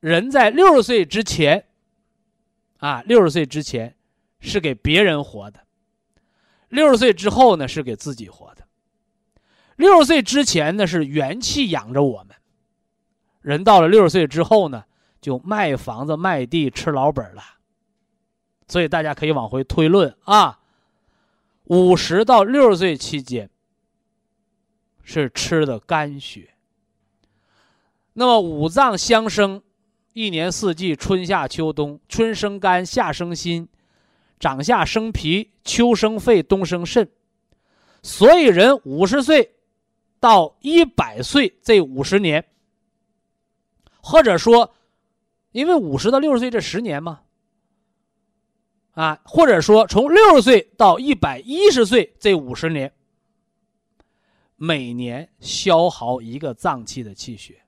[0.01, 1.65] 人在六十岁之前，
[2.79, 3.95] 啊，六十岁之前
[4.41, 5.61] 是给别人活的，
[6.71, 8.65] 六十岁之后呢是给自己活的。
[9.77, 12.35] 六十岁之前呢是元气养着我们，
[13.43, 14.85] 人到了六十岁之后呢，
[15.23, 17.43] 就卖房子卖地吃老本了。
[18.69, 20.61] 所以大家可以往回推论啊，
[21.65, 23.49] 五十到六十岁期间
[25.03, 26.51] 是吃的肝血。
[28.15, 29.63] 那么五脏相生，
[30.13, 33.69] 一年四季，春夏秋冬，春生肝，夏生心，
[34.39, 37.09] 长夏生脾，秋生肺，冬生肾。
[38.03, 39.55] 所以人五十岁
[40.19, 42.45] 到一百岁这五十年，
[44.01, 44.75] 或者说，
[45.53, 47.21] 因为五十到六十岁这十年嘛，
[48.93, 52.93] 啊，或者说从六十岁到一百一十岁这五十年，
[54.57, 57.61] 每年消耗一个脏器的气血。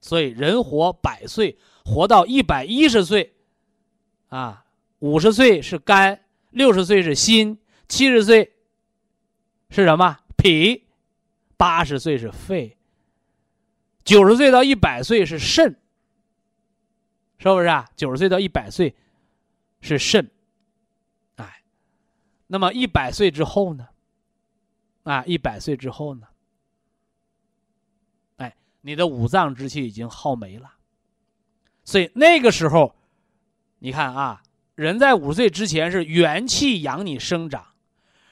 [0.00, 3.34] 所以人活百岁，活到一百一十岁，
[4.28, 4.64] 啊，
[5.00, 8.52] 五十岁是肝，六十岁是心，七十岁
[9.70, 10.18] 是什么？
[10.36, 10.84] 脾，
[11.56, 12.76] 八十岁是肺，
[14.04, 15.76] 九十岁到一百岁是肾，
[17.38, 17.88] 是不是啊？
[17.96, 18.94] 九十岁到一百岁
[19.80, 20.30] 是肾，
[21.36, 21.62] 哎，
[22.46, 23.88] 那么一百岁之后呢？
[25.02, 26.26] 啊，一百岁之后呢？
[28.36, 30.74] 哎你的五脏之气已经耗没了，
[31.84, 32.96] 所以那个时候，
[33.80, 34.42] 你看啊，
[34.74, 37.66] 人在五十岁之前是元气养你生长，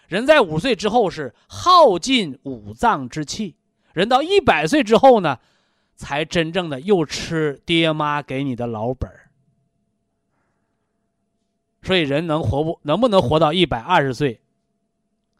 [0.09, 3.57] 人在五十岁之后是耗尽五脏之气，
[3.93, 5.39] 人到一百岁之后呢，
[5.95, 9.31] 才真正的又吃爹妈给你的老本儿。
[11.83, 14.41] 所以人能活不能不能活到一百二十岁？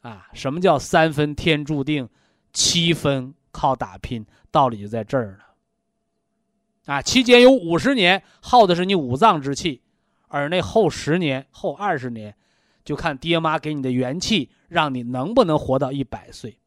[0.03, 2.09] 啊，什么叫三分天注定，
[2.53, 4.27] 七分靠打拼？
[4.51, 9.83] 道理就在这儿呢，啊，期间有五十年耗的是你五脏之气，
[10.29, 12.37] 而那后十年、后二十年，
[12.85, 16.59] 就看爹妈给你的元气，让你能不能活到一百岁。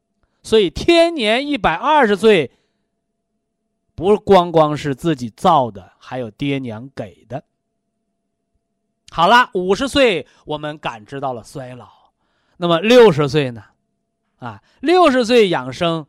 [0.41, 2.51] 所以天年一百二十岁，
[3.97, 7.43] 不光光是自己造的，还有爹娘给的。
[9.09, 11.89] 好了，五十岁我们感知到了衰老，
[12.57, 13.63] 那么六十岁呢？
[14.37, 16.05] 啊，六十岁养生。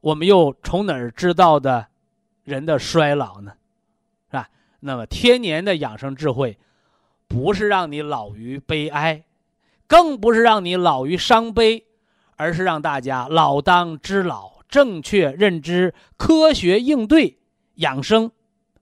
[0.00, 1.88] 我们又从哪儿知道的
[2.42, 3.52] 人的衰老呢？
[4.30, 4.48] 是吧？
[4.80, 6.58] 那么天年的养生智慧，
[7.28, 9.26] 不是让你老于悲哀，
[9.86, 11.86] 更不是让你老于伤悲，
[12.36, 17.38] 而是让大家老当知老，正确认知，科学应对，
[17.74, 18.30] 养生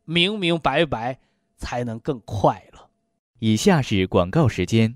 [0.05, 1.19] 明明白白，
[1.57, 2.91] 才能更快乐。
[3.39, 4.95] 以下是广告时间。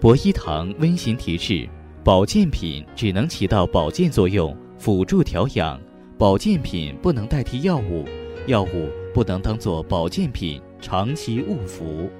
[0.00, 1.68] 博一堂温馨提示。
[2.04, 5.80] 保健品只能起到保健作用，辅助调养；
[6.18, 8.04] 保健品不能代替药物，
[8.46, 11.84] 药物不能当做保健品长期误服。《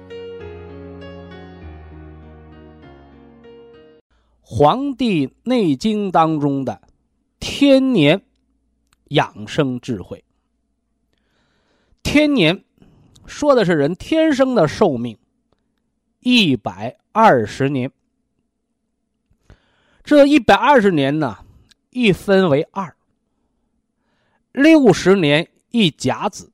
[4.47, 6.79] 黄帝内经》当中的
[7.39, 8.21] 天年
[9.05, 10.23] 养生智慧，
[12.03, 12.63] 天年
[13.25, 15.17] 说的是人天生的寿命
[16.19, 17.91] 一百二十年。
[20.03, 21.39] 这一百二十年呢，
[21.89, 22.95] 一分为二。
[24.51, 26.51] 六十年一甲子，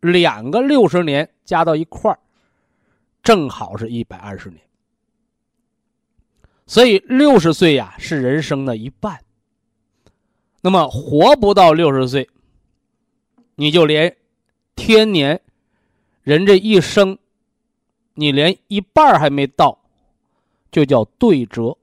[0.00, 2.18] 两个六十年加到一块儿，
[3.22, 4.60] 正好是一百二十年。
[6.66, 9.20] 所以六十岁呀是人生的一半。
[10.62, 12.28] 那么活不到六十岁，
[13.56, 14.16] 你就连
[14.74, 15.40] 天年
[16.22, 17.18] 人这一生，
[18.14, 19.78] 你连一半还没到，
[20.72, 21.76] 就叫对折。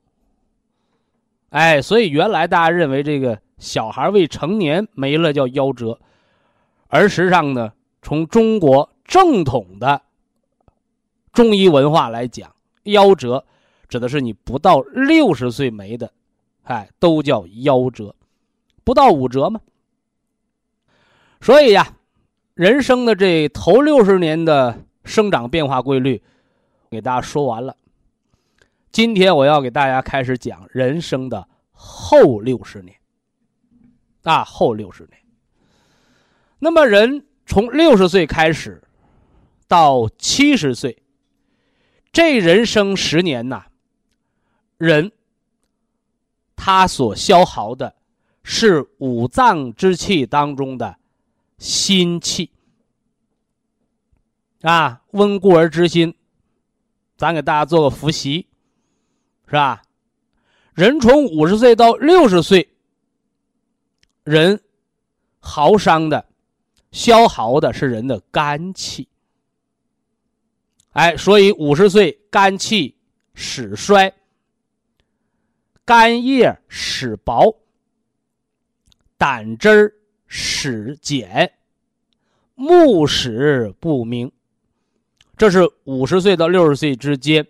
[1.49, 5.99] 哎，所以原来大家认为这个小孩未成年没了叫夭折，
[6.87, 10.01] 而实际上呢，从中国正统的
[11.31, 13.45] 中医文化来讲，夭折
[13.91, 16.13] 指的是你不到六十岁没的，
[16.63, 18.15] 哎，都叫夭折，
[18.86, 19.60] 不到五折嘛。
[21.41, 21.97] 所以呀，
[22.54, 26.23] 人生的这头六十年的生长变化规律，
[26.89, 27.75] 给大家说完了。
[28.93, 32.95] 今天我要给大家开始讲人生的后六十年，
[34.23, 35.17] 啊，后六十年。
[36.60, 38.82] 那么人从六十岁开始
[39.68, 41.03] 到七十岁，
[42.13, 43.65] 这人生十年呐，
[44.82, 45.11] 人
[46.55, 47.93] 他所消耗的
[48.41, 50.97] 是五脏之气当中的
[51.59, 52.49] 心气，
[54.61, 56.15] 啊，温故而知新，
[57.15, 58.47] 咱给大家做个复习。
[59.45, 59.84] 是吧？
[60.73, 62.73] 人从五十岁到六十岁，
[64.23, 64.63] 人
[65.39, 66.25] 耗伤的、
[66.91, 69.07] 消耗的是人的肝气。
[70.93, 72.97] 哎，所以五十岁肝气
[73.36, 74.11] 始衰，
[75.93, 77.57] 肝叶始薄，
[79.17, 79.93] 胆汁儿
[80.25, 81.51] 始减，
[82.55, 84.31] 目始不明。
[85.35, 87.45] 这是五十岁到六十岁之间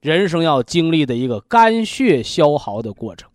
[0.00, 3.30] 人生要经历的一个肝血消耗的过程。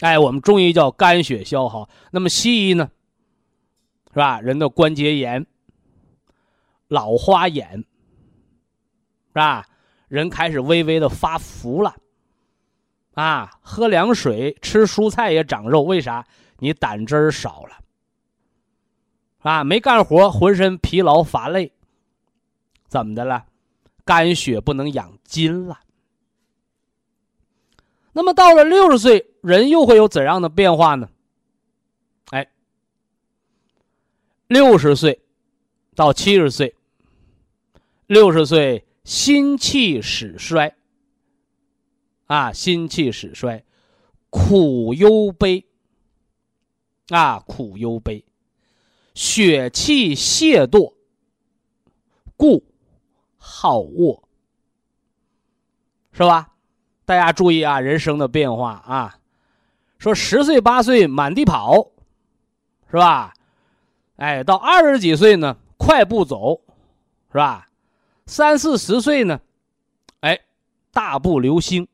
[0.00, 2.90] 哎，我们中医叫肝血消耗，那么西医呢？
[4.08, 4.40] 是吧？
[4.40, 5.44] 人的关节炎、
[6.88, 7.84] 老花眼，是
[9.34, 9.66] 吧？
[10.08, 11.94] 人开始微微的发福了，
[13.16, 16.26] 啊，喝凉水、吃蔬菜也长肉，为啥？
[16.58, 17.78] 你胆汁儿少了，
[19.38, 21.72] 啊，没干活，浑身疲劳乏累，
[22.88, 23.46] 怎么的了？
[24.04, 25.80] 肝血不能养筋了。
[28.12, 31.08] 那么到了六十岁，人又会有怎样的变化呢？
[32.32, 32.48] 哎，
[34.46, 35.22] 六十岁
[35.94, 36.76] 到七十岁，
[38.06, 40.74] 六十岁心气始衰，
[42.26, 43.64] 啊，心气始衰，
[44.30, 45.64] 苦忧悲，
[47.08, 48.24] 啊，苦忧悲，
[49.14, 50.94] 血气懈惰，
[52.36, 52.64] 故。
[53.48, 54.28] 好卧，
[56.10, 56.52] 是吧？
[57.04, 59.18] 大家注意啊，人生的变化啊。
[59.98, 61.92] 说十岁八岁满地跑，
[62.90, 63.32] 是吧？
[64.16, 66.60] 哎，到二十几岁呢，快步走，
[67.30, 67.68] 是吧？
[68.26, 69.40] 三四十岁呢，
[70.20, 70.40] 哎，
[70.90, 71.86] 大步流星。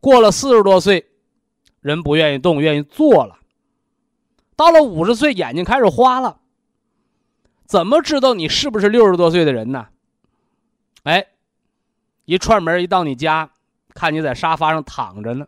[0.00, 1.10] 过了四十多岁，
[1.80, 3.38] 人不愿意动，愿意坐了。
[4.56, 6.38] 到了五十岁，眼睛开始花了。
[7.66, 9.88] 怎么知道你是不是六十多岁的人呢？
[11.04, 11.26] 哎，
[12.24, 13.50] 一串门一到你家，
[13.94, 15.46] 看你在沙发上躺着呢，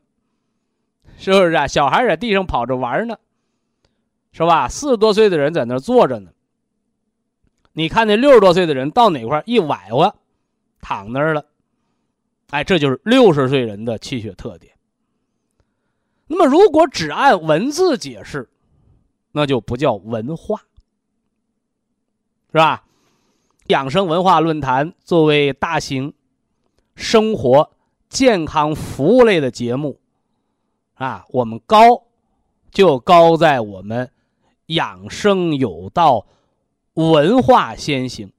[1.18, 1.66] 是不是啊？
[1.66, 3.18] 小孩在地上跑着玩呢，
[4.32, 4.68] 是吧？
[4.68, 6.30] 四十多岁的人在那坐着呢。
[7.72, 10.14] 你看那六十多岁的人到哪块一崴崴，
[10.80, 11.46] 躺那儿了。
[12.52, 14.74] 哎，这就是六十岁人的气血特点。
[16.26, 18.50] 那么，如果只按文字解释，
[19.32, 20.60] 那就不叫文化，
[22.52, 22.84] 是吧？
[23.68, 26.12] 养生文化论坛作为大型
[26.94, 27.70] 生活
[28.10, 29.98] 健康服务类的节目，
[30.94, 32.04] 啊，我们高
[32.70, 34.10] 就高在我们
[34.66, 36.26] 养生有道，
[36.92, 38.30] 文化先行，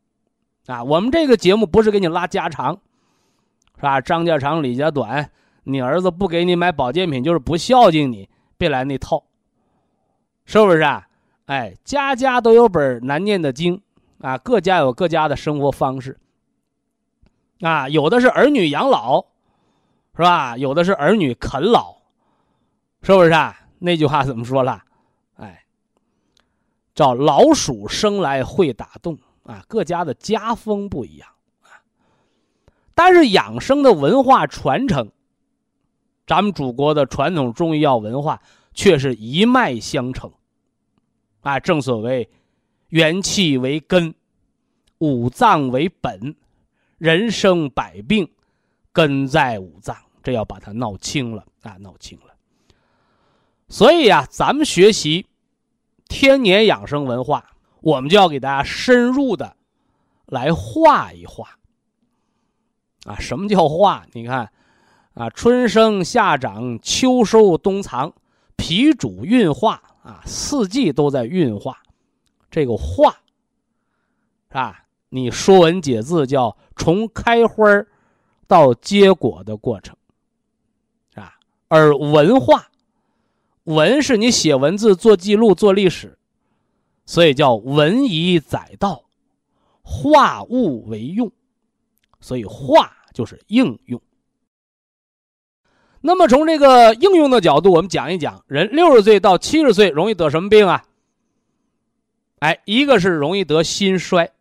[0.67, 2.79] 啊，我们这个节目不是给你拉家常，
[3.75, 4.01] 是吧？
[4.01, 5.29] 张家长李家短，
[5.63, 9.23] 你儿子不给你买保健品就是不孝敬你，别来那套，
[10.45, 11.07] 是不是啊？
[11.45, 13.81] 哎，家家都有本难念的经。
[14.19, 16.17] 啊，各家有各家的生活方式。
[17.59, 19.25] 啊，有的是儿女养老，
[20.15, 20.55] 是吧？
[20.55, 21.97] 有的是儿女啃老，
[23.01, 23.59] 是不是啊？
[23.79, 24.81] 那句话怎么说了？
[25.35, 25.65] 哎，
[26.95, 29.61] 叫老鼠生来会打洞啊。
[29.67, 31.27] 各家的家风不一样，
[32.95, 35.11] 但是养生的文化传承，
[36.27, 38.41] 咱们祖国的传统中医药文化
[38.73, 40.31] 却是一脉相承。
[41.41, 42.29] 啊，正所谓。
[42.89, 44.13] 元气为根，
[44.99, 46.35] 五脏为本，
[46.99, 48.29] 人生百病
[48.91, 52.35] 根在五脏，这要把它闹清了啊，闹清了。
[53.67, 55.25] 所以呀，咱们学习
[56.07, 59.55] 天年养生文化，我们就要给大家深入的
[60.27, 61.57] 来画一画
[63.05, 63.19] 啊。
[63.19, 64.03] 什么叫化？
[64.13, 64.51] 你看
[65.13, 68.13] 啊，春生夏长秋收冬藏，
[68.55, 71.83] 脾主运化啊，四季都在运化。
[72.49, 73.11] 这个化，
[74.49, 74.85] 是吧？
[75.09, 77.65] 你说文解字叫从开花
[78.47, 79.95] 到结果的过程，
[81.11, 81.35] 是吧？
[81.67, 82.69] 而文化，
[83.65, 86.17] 文是你写文字、做记录、做历史，
[87.05, 89.03] 所以叫文以载道，
[89.83, 91.31] 化物为用，
[92.23, 94.01] 所以化就是应用。
[95.99, 100.83] 那么从这个应用的角度，我们讲一讲，人六十岁到七十岁容易得什么病啊？
[102.39, 104.31] 哎，一个是容易得心衰，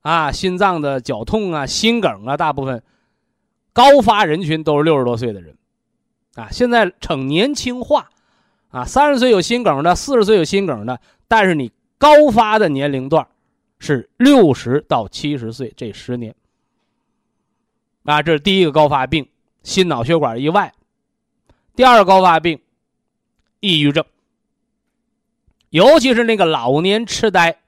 [0.00, 2.82] 啊，心脏的绞痛啊，心梗啊，大部分
[3.72, 5.56] 高发人群都是六十多岁的人，
[6.34, 8.10] 啊，现在呈年轻化，
[8.70, 13.28] 啊，三十岁有心梗的，四十岁有心梗的，但是你高发的年龄段
[13.78, 16.34] 是六十到七十岁这十年，
[18.04, 19.28] 啊，这是第一个高发病，
[19.62, 20.72] 心脑血管意外，
[21.76, 22.60] 第二个高发病，
[23.60, 24.04] 抑郁症。
[25.70, 27.58] 尤其是那个老年痴呆，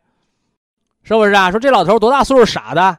[1.02, 1.50] 是不是啊？
[1.50, 2.98] 说这老头多大岁数傻的？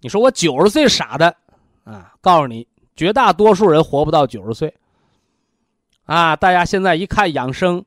[0.00, 1.36] 你说我九十岁傻的
[1.84, 2.12] 啊？
[2.20, 4.74] 告诉你，绝大多数人活不到九十岁。
[6.04, 7.84] 啊，大家现在一看养生，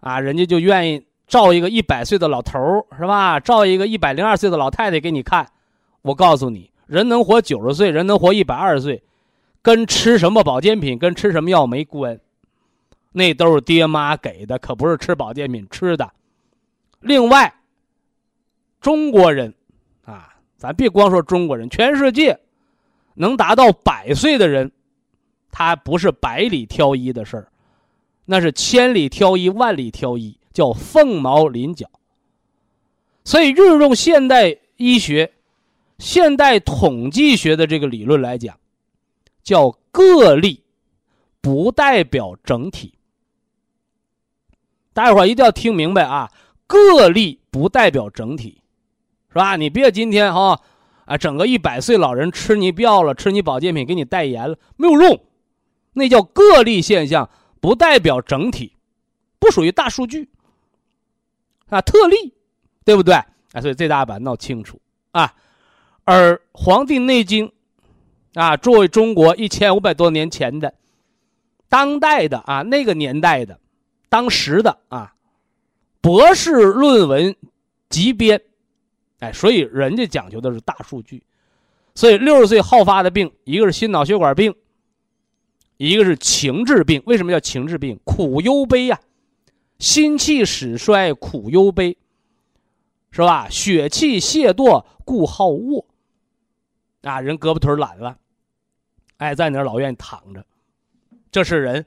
[0.00, 3.40] 啊，人家就愿意照一个一百岁的老头是吧？
[3.40, 5.46] 照一个一百零二岁的老太太给你看。
[6.02, 9.02] 我告诉你，人能活九十岁，人能活一百二十岁，
[9.62, 12.20] 跟吃什么保健品、跟吃什么药没关。
[13.12, 16.12] 那都是爹妈给的，可不是吃保健品吃的。
[17.00, 17.54] 另外，
[18.80, 19.54] 中国人
[20.04, 22.38] 啊，咱别光说中国人，全世界
[23.14, 24.72] 能达到百岁的人，
[25.50, 27.48] 他不是百里挑一的事儿，
[28.24, 31.86] 那是千里挑一、万里挑一，叫凤毛麟角。
[33.24, 35.34] 所以，运用现代医学、
[35.98, 38.58] 现代统计学的这个理论来讲，
[39.42, 40.62] 叫个例，
[41.42, 42.94] 不代表整体。
[44.92, 46.30] 大家伙一定要听明白啊！
[46.66, 48.62] 个例不代表整体，
[49.28, 49.56] 是吧？
[49.56, 50.60] 你别今天哈
[51.04, 55.20] 啊，整个一百岁老人吃你药了，吃你保健品，给你代言了，没有用。
[55.94, 57.28] 那叫个例现象，
[57.60, 58.76] 不代表整体，
[59.38, 60.28] 不属于大数据
[61.74, 62.32] 啊，特例。
[62.86, 63.14] 对不对？
[63.14, 64.78] 啊，所以这大家把它闹清楚
[65.12, 65.34] 啊。
[66.04, 67.46] 而《黄帝内经》
[68.34, 70.74] 啊，作为中国一千五百多年前的
[71.66, 73.58] 当代的啊那个年代的
[74.10, 75.14] 当时的啊
[76.02, 77.34] 博士论文
[77.88, 78.42] 集编，
[79.20, 81.22] 哎，所以人家讲究的是大数据。
[81.94, 84.54] 所以六十岁好发的病，一个是心脑血管病，
[85.78, 87.02] 一个是情志病。
[87.06, 87.98] 为什么叫情志病？
[88.04, 89.00] 苦忧悲呀，
[89.84, 91.98] 心气始衰，苦忧悲。
[93.10, 93.50] 是吧？
[93.50, 95.86] 血气懈惰，故好卧。
[97.02, 98.18] 啊，人胳膊腿懒了，
[99.18, 100.46] 哎，在那老愿意躺着。
[101.30, 101.84] 这是人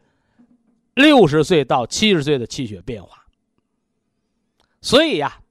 [0.93, 3.25] 六十岁到七十岁的气血变化。
[4.79, 5.41] 所以呀，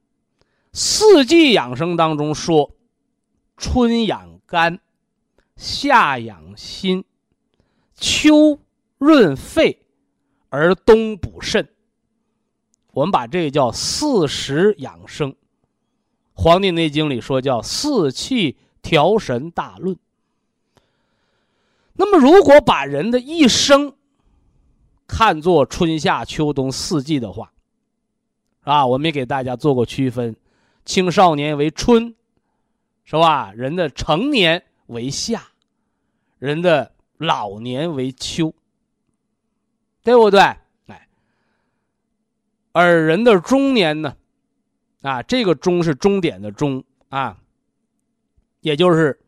[0.73, 2.77] 四季养生当中说，
[3.57, 4.79] 春养肝，
[5.57, 7.05] 夏养心，
[7.97, 8.61] 秋
[8.99, 9.85] 润肺，
[10.49, 11.69] 而冬补肾。
[12.97, 15.31] 我们把这个叫四时养生。
[16.33, 19.99] 《黄帝内经》里说叫四气调神大论。
[21.93, 23.95] 那么，如果把人的一生
[25.07, 27.53] 看作春夏秋冬四季的话，
[28.63, 30.35] 啊，我们也给大家做过区分：
[30.87, 32.15] 青少年为春，
[33.05, 33.53] 是吧？
[33.53, 35.49] 人的成年为夏，
[36.39, 38.55] 人的老年为秋，
[40.03, 40.57] 对不对？
[42.79, 44.15] 而人的中年呢？
[45.01, 47.39] 啊，这个终是终点的终啊，
[48.61, 49.19] 也就是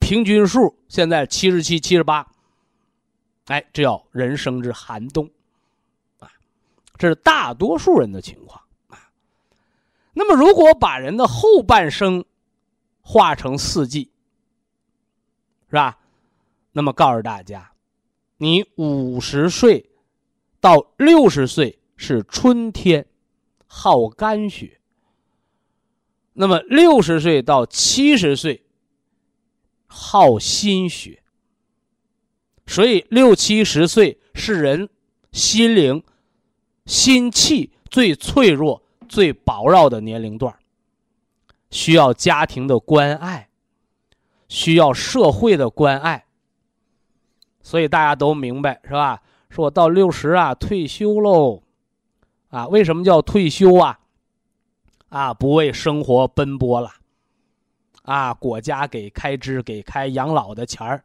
[0.00, 2.26] 平均数，现在七十七、七十八，
[3.46, 5.30] 哎，这叫人生之寒冬
[6.18, 6.28] 啊，
[6.96, 9.08] 这是大多数人的情况啊。
[10.12, 12.24] 那么，如果把人的后半生
[13.00, 14.10] 化成四季，
[15.70, 15.96] 是吧？
[16.72, 17.70] 那么告诉大家，
[18.36, 19.88] 你五十岁
[20.58, 23.04] 到六十岁是春天，
[23.66, 24.80] 耗肝血。
[26.32, 28.64] 那么六十岁到七十岁，
[29.86, 31.22] 耗心血。
[32.66, 34.88] 所以六七十岁是人
[35.32, 36.02] 心灵、
[36.86, 40.54] 心气最脆弱、最薄弱的年龄段
[41.70, 43.48] 需要家庭的关爱，
[44.48, 46.26] 需要社会的关爱。
[47.62, 49.22] 所以大家都明白是吧？
[49.50, 51.62] 说我到六十啊，退休喽，
[52.48, 53.98] 啊，为什么叫退休啊？
[55.08, 56.90] 啊，不为生活奔波了，
[58.02, 61.04] 啊，国家给开支、给开养老的钱儿，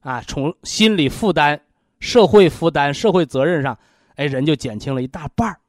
[0.00, 1.60] 啊，从心理负担、
[2.00, 3.78] 社会负担、社会责任上，
[4.16, 5.60] 哎，人就减轻了一大半儿，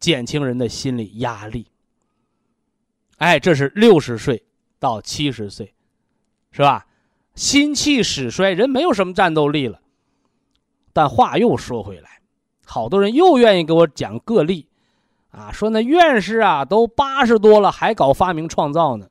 [0.00, 1.66] 减轻人的心理压力。
[3.18, 4.42] 哎，这是六十岁
[4.80, 5.74] 到七十岁，
[6.50, 6.86] 是吧？
[7.34, 9.80] 心气始衰，人没有什么战斗力了。
[10.92, 12.20] 但话又说回来，
[12.72, 14.66] 好多人又愿意给我讲个例。
[15.30, 19.06] 啊，说那院士啊，都八十多了，还搞发明创造呢。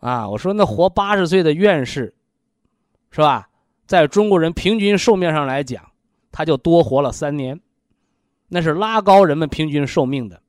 [0.00, 2.12] 啊，我说那活八十岁的院士，
[3.12, 3.48] 是吧？
[3.86, 5.84] 在中国人平均寿命上来讲，
[6.32, 7.60] 他就多活了三年，
[8.48, 10.40] 那是拉高人们平均寿命的，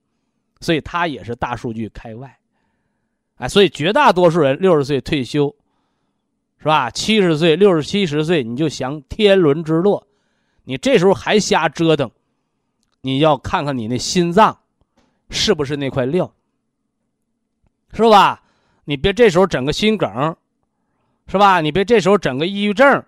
[0.61, 2.35] 所以他也是大数据开外。
[3.35, 5.55] 啊，所以绝大多数人六十岁退休，
[6.57, 6.89] 是吧？
[6.91, 10.05] 七十岁、六十七十岁你就享天伦之乐，
[10.63, 12.09] 你这时候还瞎折腾。
[13.05, 14.57] 你要看看你那心脏，
[15.29, 16.33] 是不是那块料，
[17.91, 18.41] 是吧？
[18.85, 20.33] 你别这时候整个心梗，
[21.27, 21.59] 是吧？
[21.59, 23.03] 你别这时候整个抑郁症，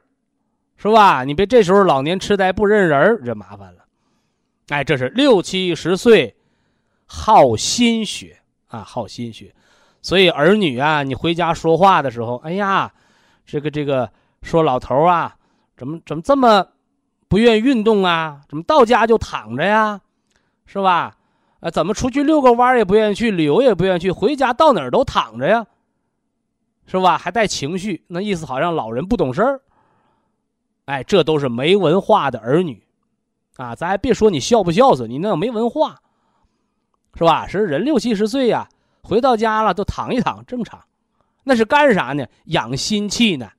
[0.76, 1.24] 是吧？
[1.24, 3.86] 你别这时候老年痴呆不认人这麻烦了。
[4.68, 6.36] 哎，这是六七十岁，
[7.06, 8.38] 耗心血
[8.68, 9.56] 啊，耗心血。
[10.02, 12.94] 所以儿女啊，你回家说话的时候，哎呀，
[13.46, 15.38] 这个这个说老头啊，
[15.78, 16.68] 怎么怎么这么。
[17.36, 18.40] 不愿意运动啊？
[18.48, 20.00] 怎么到家就躺着呀？
[20.66, 21.18] 是吧？
[21.60, 25.66] 啊，怎么出去遛个弯也不愿意去，旅游也不愿意去，回家到哪儿都躺着呀？
[26.88, 27.18] 是吧？
[27.18, 29.60] 还带情绪，那意思好像老人不懂事儿。
[30.86, 32.82] 哎，这都是没文化的儿女，
[33.58, 35.98] 啊，咱还别说你孝不孝顺，你那没文化，
[37.16, 37.46] 是吧？
[37.48, 38.70] 是人六七十岁呀，
[39.04, 40.80] 回到家了都躺一躺，正常。
[41.44, 42.26] 那是干啥呢？
[42.46, 43.50] 养心气呢。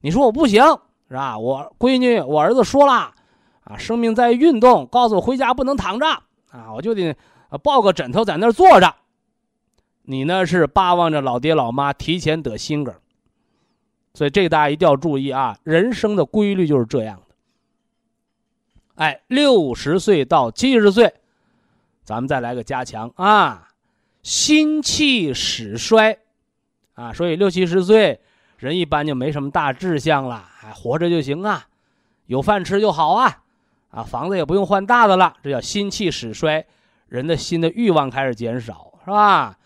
[0.00, 0.64] 你说我不行
[1.08, 1.38] 是吧？
[1.38, 3.14] 我闺女、我儿子说了，
[3.64, 6.06] 啊，生命在于运动，告诉我回家不能躺着
[6.50, 7.16] 啊，我就得
[7.62, 8.94] 抱个枕头在那儿坐着。
[10.02, 12.94] 你呢是巴望着老爹老妈提前得心梗，
[14.14, 15.58] 所以这大家一定要注意啊！
[15.64, 17.34] 人生的规律就是这样的。
[18.94, 21.14] 哎，六十岁到七十岁，
[22.04, 23.68] 咱们再来个加强啊，
[24.22, 26.18] 心气始衰。
[26.94, 28.20] 啊，所以六七十岁
[28.58, 31.66] 人一般就没什么大志向了，哎，活着就行啊，
[32.26, 33.38] 有饭吃就好啊，
[33.90, 36.66] 啊，房子也不用换大的了，这叫心气始衰，
[37.06, 39.56] 人的心的欲望开始减少，是吧？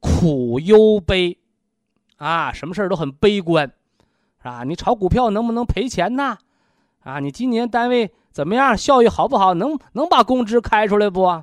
[0.00, 1.36] 苦忧悲，
[2.16, 3.70] 啊，什么事都很悲观，
[4.38, 4.64] 是吧？
[4.64, 6.38] 你炒股票能不能赔钱呢？
[7.04, 8.74] 啊，你今年单位怎么样？
[8.74, 9.52] 效益好不好？
[9.52, 11.42] 能能把工资开出来不？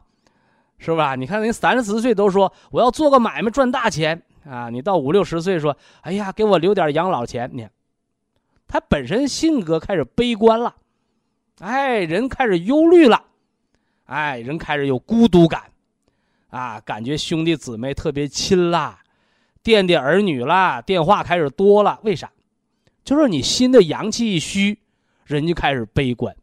[0.80, 1.14] 是吧？
[1.14, 4.24] 你看人三十岁都说我要做个买卖赚大钱。
[4.48, 7.68] 啊，你到五六十岁说，哎呀，给我留点养老钱你。
[8.68, 10.76] 他本身性格开始悲观了，
[11.60, 13.24] 哎，人开始忧虑了，
[14.06, 15.64] 哎，人开始有孤独感，
[16.50, 19.00] 啊，感觉兄弟姊妹特别亲啦，
[19.64, 22.00] 惦惦儿女啦，电话开始多了。
[22.04, 22.30] 为啥？
[23.06, 24.80] 就是你心的阳气一虚，
[25.24, 26.36] 人就开始悲观，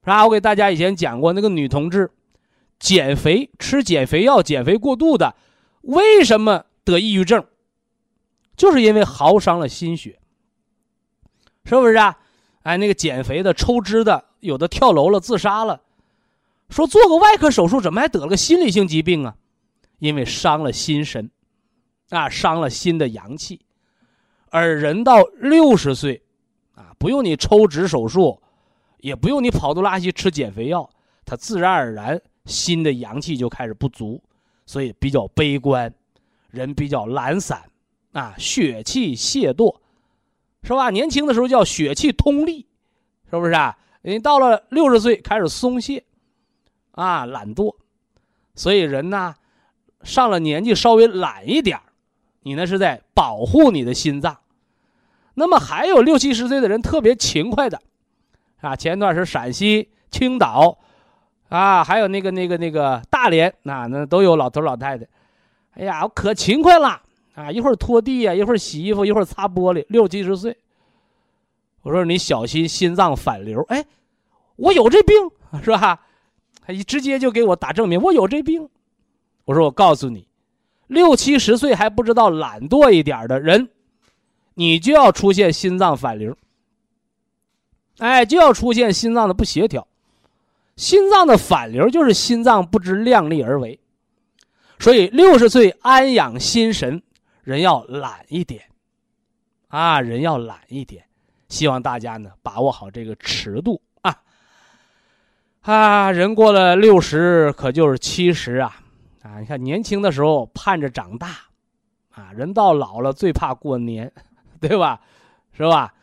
[0.00, 0.26] 是吧？
[0.26, 2.10] 我给大家以前讲过，那个女同志
[2.78, 5.34] 减肥吃减肥药，减肥过度的，
[5.80, 6.66] 为什么？
[6.84, 7.44] 得抑郁症，
[8.56, 10.18] 就是因为耗伤了心血，
[11.64, 12.18] 是不是啊？
[12.62, 15.82] 哎，那个减肥的、抽脂的，有的跳楼了、自杀了，
[16.68, 19.36] 说做个外科手术，怎么还得了个心理性疾病啊？
[19.98, 21.30] 因为伤了心神，
[22.10, 23.60] 啊，伤了心的阳气。
[24.50, 26.22] 而人到六十岁，
[26.74, 28.40] 啊，不用你抽脂手术，
[28.98, 30.88] 也不用你跑肚拉稀吃减肥药，
[31.24, 34.22] 他自然而然心的阳气就开始不足，
[34.66, 35.92] 所以比较悲观。
[36.52, 37.62] 人比较懒散，
[38.12, 39.74] 啊，血气懈惰，
[40.62, 40.90] 是吧？
[40.90, 42.66] 年轻的时候叫血气通利，
[43.28, 43.76] 是不是啊？
[44.02, 46.04] 你到了六十岁开始松懈，
[46.92, 47.74] 啊，懒惰，
[48.54, 49.34] 所以人呢，
[50.02, 51.80] 上了年纪稍微懒一点
[52.42, 54.36] 你那是在保护你的心脏。
[55.34, 57.80] 那么还有六七十岁的人特别勤快的，
[58.60, 60.76] 啊，前段是陕西青岛，
[61.48, 65.06] 啊，还有那个那个那个大连，那那都有老头老太太。
[65.74, 67.00] 哎呀，我可勤快了
[67.34, 67.50] 啊！
[67.50, 69.84] 一会儿拖地呀，一会儿洗衣服，一会儿擦玻璃。
[69.88, 70.56] 六七十岁，
[71.82, 73.62] 我说你小心心脏反流。
[73.68, 73.84] 哎，
[74.56, 75.16] 我有这病
[75.62, 76.00] 是吧？
[76.64, 78.68] 他一直接就给我打证明，我有这病。
[79.46, 80.28] 我说我告诉你，
[80.88, 83.70] 六七十岁还不知道懒惰一点的人，
[84.54, 86.36] 你就要出现心脏反流。
[87.98, 89.88] 哎，就要出现心脏的不协调。
[90.76, 93.78] 心脏的反流就是心脏不知量力而为。
[94.82, 97.00] 所以六十岁安养心神，
[97.44, 98.64] 人要懒一点，
[99.68, 101.04] 啊，人要懒一点。
[101.48, 104.18] 希望大家呢把握好这个尺度啊。
[105.60, 108.76] 啊，人过了六十可就是七十啊，
[109.22, 111.28] 啊，你看年轻的时候盼着长大，
[112.10, 114.12] 啊，人到老了最怕过年，
[114.60, 115.00] 对吧？
[115.52, 115.94] 是吧？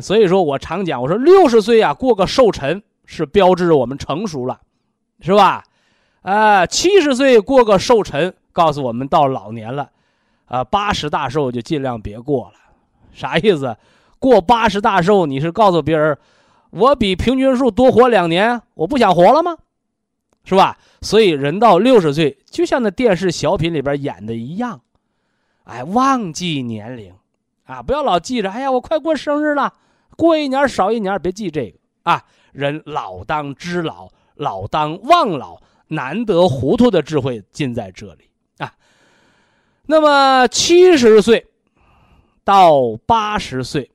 [0.00, 4.60] 所以说我常讲，我说六十岁啊过个寿辰是标志着我们成熟了，
[5.20, 5.64] 是吧？
[6.28, 9.88] 啊，七十岁过个寿辰，告诉我们到老年了，
[10.44, 12.52] 啊，八十大寿就尽量别过了，
[13.12, 13.74] 啥意思？
[14.18, 16.18] 过八十大寿，你是告诉别人，
[16.68, 19.56] 我比平均数多活两年，我不想活了吗？
[20.44, 20.76] 是吧？
[21.00, 24.82] 所以人到六十岁，就像那电视小品里边演的一样，
[25.64, 27.14] 哎，忘记年龄，
[27.64, 29.72] 啊，不要老记着，哎呀，我快过生日了，
[30.14, 32.22] 过一年少一年，别记这个啊。
[32.52, 35.58] 人老当知老，老当忘老。
[35.88, 38.74] 难得糊涂的智慧尽在这里啊！
[39.86, 41.46] 那么七十岁
[42.44, 43.90] 到八十岁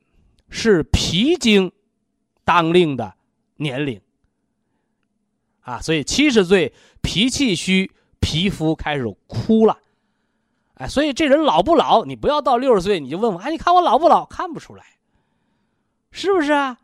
[0.49, 1.71] 是脾经
[2.43, 3.13] 当令的
[3.55, 4.01] 年龄
[5.61, 9.77] 啊，所以七十岁脾气虚，皮肤开始枯了，
[10.73, 12.03] 哎，所以这人老不老？
[12.05, 14.25] 你不要到六十岁你就问我，哎，你看我老不老？
[14.25, 14.83] 看不出来，
[16.11, 16.79] 是不是啊？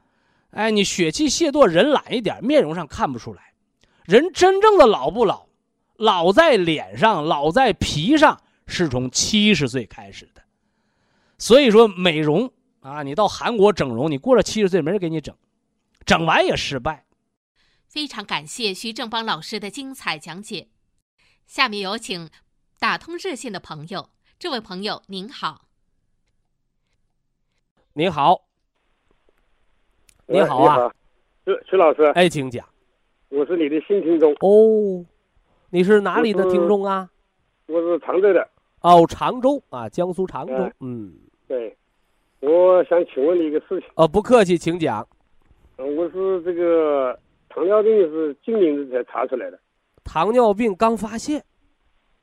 [0.52, 3.49] 哎，你血气泄惰，人懒一点，面容上看不出来。
[4.10, 5.46] 人真正的老不老，
[5.96, 10.42] 老在脸上，老在皮上，是从七十岁开始的。
[11.38, 15.36] 所以说，美容啊，你到韩国整容，你过了七十岁，没人给你整，
[16.08, 17.06] 整完也失败。
[17.88, 20.70] 非常感谢徐正邦老师的精彩讲解。
[21.46, 22.32] 下面有请
[22.80, 25.68] 打通热线的朋友，这位朋友您好。
[27.94, 28.48] 您好，
[30.26, 30.92] 你好啊，
[31.46, 32.68] 徐徐老师，哎，请讲。
[33.30, 35.06] 我是你的新听众哦，
[35.70, 37.10] 你是哪里的听众啊？
[37.68, 38.48] 我是常州的。
[38.82, 40.54] 哦，常州啊，江苏常州。
[40.54, 41.14] 嗯嗯，
[41.48, 41.78] 对，
[42.40, 43.90] 我想请问你一个事情。
[43.96, 45.08] 哦，不客气，请讲。
[45.78, 47.18] 嗯，我是这个
[47.50, 49.60] 糖尿病是今年子才查出来的。
[50.04, 51.44] 糖尿病刚发现。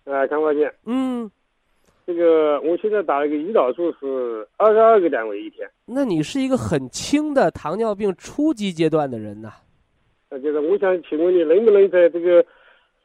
[0.05, 0.75] 哎，刚发现。
[0.87, 1.31] 嗯，
[2.05, 5.71] 这个我现在打了个胰岛素是二十二个单位一天。
[5.85, 9.53] 那你是一个很轻的糖尿病初级阶段的人呐。
[10.29, 12.45] 那就是我想请问你，能不能在这个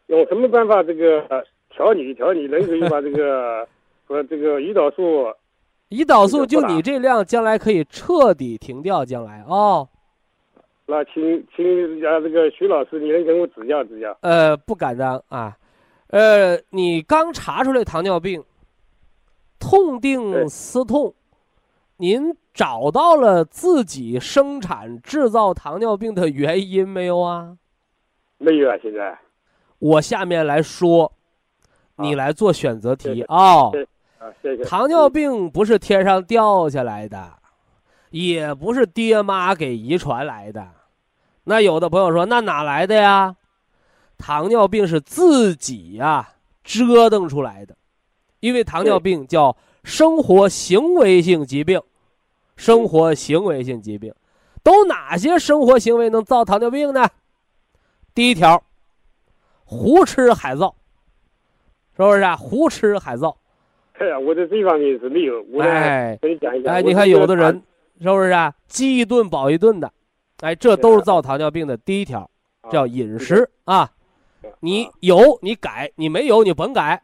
[0.07, 1.23] 用什么办法这个
[1.69, 3.67] 调理调理，能可以把这个
[4.07, 5.27] 和这个胰岛素？
[5.89, 9.03] 胰岛素就你这量，将来可以彻底停掉。
[9.03, 9.87] 将来哦。
[10.85, 14.17] 那请请啊这个徐老师，你能给我指教指教？
[14.21, 15.55] 呃，不敢当啊。
[16.07, 18.43] 呃，你刚查出来糖尿病，
[19.59, 21.13] 痛定思痛，
[22.01, 27.55] 您找到了自己生产制造糖尿病的原因没有啊？
[28.39, 29.15] 没有啊，现在。
[29.77, 31.13] 我下面来说，
[31.97, 33.65] 你来做选择题啊。
[34.17, 34.63] 啊，谢谢。
[34.63, 37.33] 糖尿病不是天上掉下来的，
[38.09, 40.69] 也不是爹妈给遗传来的。
[41.43, 43.35] 那有的朋友说，那哪来的呀？
[44.17, 46.29] 糖尿病是自己呀
[46.63, 47.75] 折腾出来的，
[48.39, 51.79] 因为糖尿病叫生活行为性疾病，
[52.61, 54.13] 生活行为性疾病，
[54.61, 57.09] 都哪些生活行为能造糖尿病呢？
[58.13, 58.63] 第一条，
[59.65, 60.75] 胡吃海造，
[61.97, 62.35] 是不是啊？
[62.35, 63.35] 胡吃海造。
[63.93, 65.43] 哎呀，我在这方面是没有。
[65.51, 66.73] 我哎，跟你讲一下。
[66.73, 67.63] 哎，你看有的人
[67.99, 68.53] 是不是啊？
[68.67, 69.91] 饥一顿饱一顿的，
[70.41, 72.29] 哎，这都是造糖尿病的第一条，
[72.69, 73.89] 叫饮食啊。
[74.59, 77.01] 你有你改，你没有你甭改。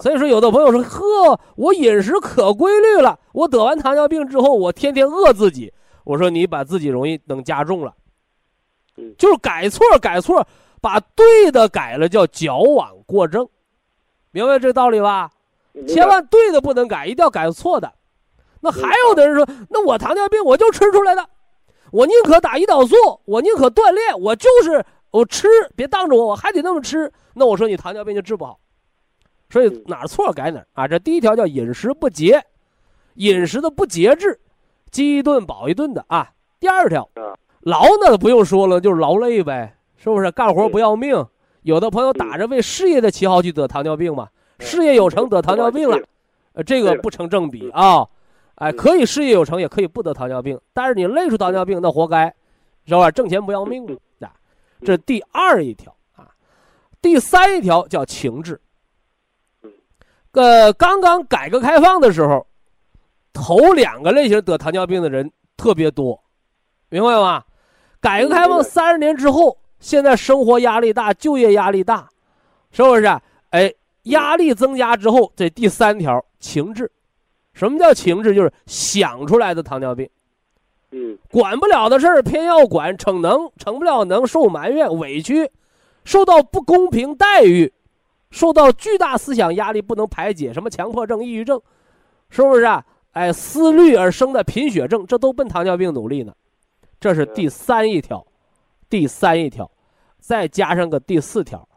[0.00, 5.72] 所以说，有的朋友说：“呵，我饮食可规律了，我得完糖尿病之后，我天天饿自己。”
[6.04, 7.94] 我说：“你把自己容易等加重了。”
[9.18, 10.46] 就是改错改错，
[10.80, 13.48] 把对的改了叫矫枉过正，
[14.30, 15.30] 明白这道理吧？
[15.86, 17.92] 千万对的不能改，一定要改错的。
[18.60, 21.26] 那还有的人说：“那我糖尿病我就吃出来的，
[21.92, 27.12] 我宁可打胰岛素，我宁可锻炼，我就是。”我吃，别当着我，我还得那么吃。
[27.34, 28.58] 那我说你糖尿病就治不好，
[29.54, 30.88] 所以哪儿错改哪儿啊。
[30.88, 32.42] 这第一条叫饮食不节，
[33.14, 34.40] 饮食的不节制，
[34.90, 36.28] 饥一顿饱一顿的啊。
[36.58, 37.08] 第二条，
[37.60, 40.28] 劳那不用说了，就是劳累呗，是不是？
[40.32, 41.24] 干活不要命。
[41.62, 44.28] 有的朋友打着为事业的旗号去得糖尿病嘛，
[44.58, 46.00] 事业有成得糖尿病了，
[46.54, 48.04] 呃，这个不成正比啊。
[48.56, 52.34] 哎，可以事业有成，也可以不得糖尿病，但是你累出糖尿病，那活该，
[52.86, 53.08] 是吧？
[53.08, 53.86] 挣钱不要命
[54.18, 54.34] 啊。
[54.84, 56.26] 这第二一条啊，
[57.00, 58.60] 第三一条叫情志。
[60.34, 62.46] 呃，刚刚改革开放的时候，
[63.32, 66.20] 头两个类型得糖尿病的人特别多，
[66.88, 67.42] 明白吗？
[68.00, 72.08] 改革开放三十年之后，现在生活压力大，就业压力大，
[72.70, 73.20] 是不是？
[73.50, 73.72] 哎，
[74.04, 76.90] 压力增加之后，这第三条情志，
[77.52, 78.34] 什么叫情志？
[78.34, 80.08] 就是想出来的糖尿病。
[80.90, 85.50] 嗯，管不了的事儿偏要管，逞能逞不了能受埋怨委屈，
[86.04, 87.72] 受到不公平待遇，
[88.34, 91.62] 受到巨大思想压力不能排解，什么强迫症、抑郁症，
[92.30, 92.84] 是不是啊？
[93.12, 96.34] 哎，思虑而生的贫血症，这都奔糖尿病努力呢。
[96.98, 98.26] 这是第三一条，
[98.90, 99.70] 第三一条，
[100.18, 101.68] 再加上个第四条，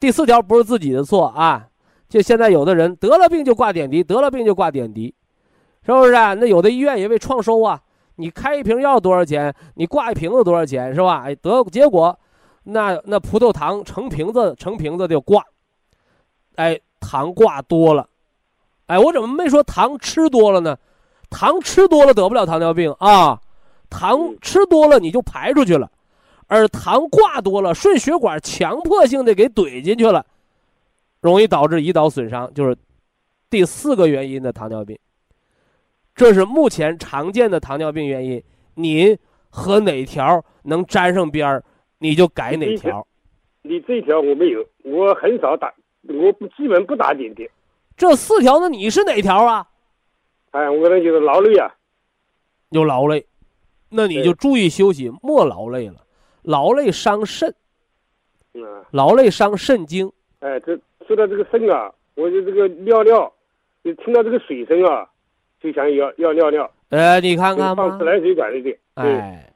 [0.00, 1.68] 第四条不是自己的错啊。
[2.08, 5.14] 就现在有的人得了病就挂点滴，得了病就挂点滴，
[5.84, 6.32] 是不是啊？
[6.32, 7.78] 那有的医院也为创收啊。
[8.16, 9.54] 你开一瓶药多少钱？
[9.74, 10.94] 你挂一瓶子多少钱？
[10.94, 11.24] 是吧？
[11.26, 12.18] 哎，得结果，
[12.62, 15.44] 那那葡萄糖成瓶子成瓶子就挂，
[16.58, 18.08] 哎，糖挂多了，
[18.86, 20.76] 哎，我怎么没说糖吃多了呢？
[21.30, 23.40] 糖吃多了得不了糖尿病啊，
[23.88, 25.88] 糖吃多了你就排出去了，
[26.48, 30.26] 而糖挂多了顺血管强迫性的给怼进去了，
[31.20, 32.76] 容易导致胰岛损伤，就是
[33.48, 34.98] 第四个原因的糖尿病。
[36.12, 38.42] 这是目前常见的糖尿病原因，
[38.74, 39.16] 您
[39.48, 41.62] 和哪条能沾上边儿，
[41.98, 43.06] 你就改哪条。
[43.62, 45.72] 你这条我没有，我很少打，
[46.08, 47.48] 我基本不打点滴。
[47.96, 49.66] 这四条呢，你是哪条啊？
[50.50, 51.74] 哎，我可能就是劳累啊，
[52.70, 53.26] 有劳累，
[53.90, 55.96] 那你就注意休息，莫劳累了，
[56.42, 57.54] 劳累伤肾。
[58.54, 58.62] 嗯。
[58.90, 60.10] 劳累伤肾经。
[60.40, 63.32] 哎，这说到这个肾啊，我就这个尿尿，
[63.84, 65.08] 就听到这个水声啊。
[65.60, 69.52] 就想要要尿尿，呃，你看看放自来水管里的，哎，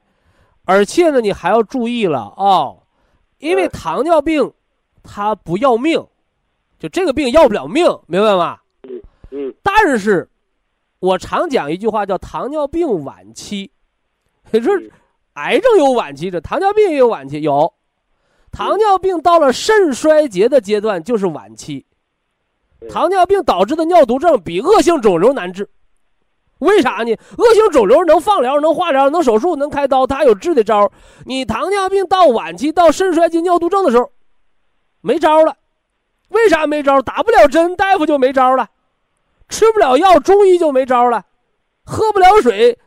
[0.65, 2.83] 而且呢，你还要注意了哦，
[3.37, 4.51] 因为糖尿病，
[5.01, 6.05] 它不要命，
[6.83, 8.59] 就这个病要不了命，明白吗？
[8.83, 9.55] 嗯嗯。
[9.63, 10.27] 但是，
[10.99, 13.71] 我常讲一句话叫糖尿病晚期，
[14.51, 14.73] 你说，
[15.35, 17.73] 癌症有晚期，这糖尿病也有晚期，有，
[18.51, 21.85] 糖尿病到了肾衰竭的阶段就是晚期，
[22.89, 25.69] 糖尿病导致的尿毒症比恶性肿瘤难治，
[26.57, 27.17] 为啥呢？
[27.37, 30.91] 恶性肿瘤能放疗、能化疗、能手术、能开刀，它还有治的招
[31.25, 34.11] 你糖尿病到晚期到肾衰竭、尿毒症的时候，
[34.99, 35.55] 没招了。
[36.33, 37.01] 为啥没招？
[37.01, 38.65] 打不了针，大夫就没招了；
[39.47, 41.21] 吃不了药，中医就没招了；
[41.85, 42.77] 喝不了水，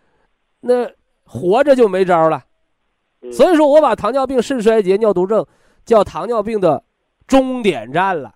[0.60, 0.90] 那
[1.24, 2.44] 活着就没招了。
[3.32, 5.44] 所以说我把糖尿病、肾衰竭、尿毒症
[5.84, 6.82] 叫糖尿病的
[7.26, 8.34] 终点站了，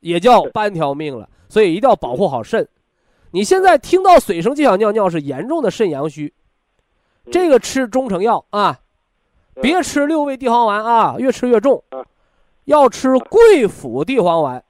[0.00, 1.28] 也叫半条命了。
[1.48, 2.68] 所以一定要保护好肾。
[3.32, 6.32] 你现在听到水声就想尿尿，是严重的肾阳虚，
[7.30, 8.78] 这个吃中成药啊，
[9.60, 11.82] 别吃六味地黄丸啊，越吃越重。
[12.70, 14.64] 要吃桂附地黄丸，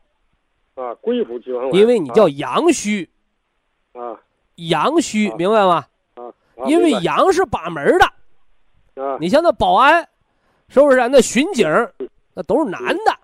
[0.74, 3.09] 啊，桂附地黄丸，因为你叫阳虚，
[3.92, 4.18] 啊，
[4.57, 5.84] 阳虚，明白吗？
[6.14, 6.32] 啊，
[6.66, 10.09] 因为阳是把门的，啊，你像那保安，
[10.68, 10.96] 是不是？
[11.09, 11.68] 那巡警，
[12.32, 13.14] 那都是男的，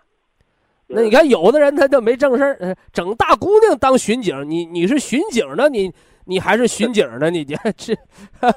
[0.89, 5.91] 那你看有的人他就没正事儿，整大姑娘当巡警，你你是巡警呢，你
[6.27, 7.99] 你还是巡警呢，你这是，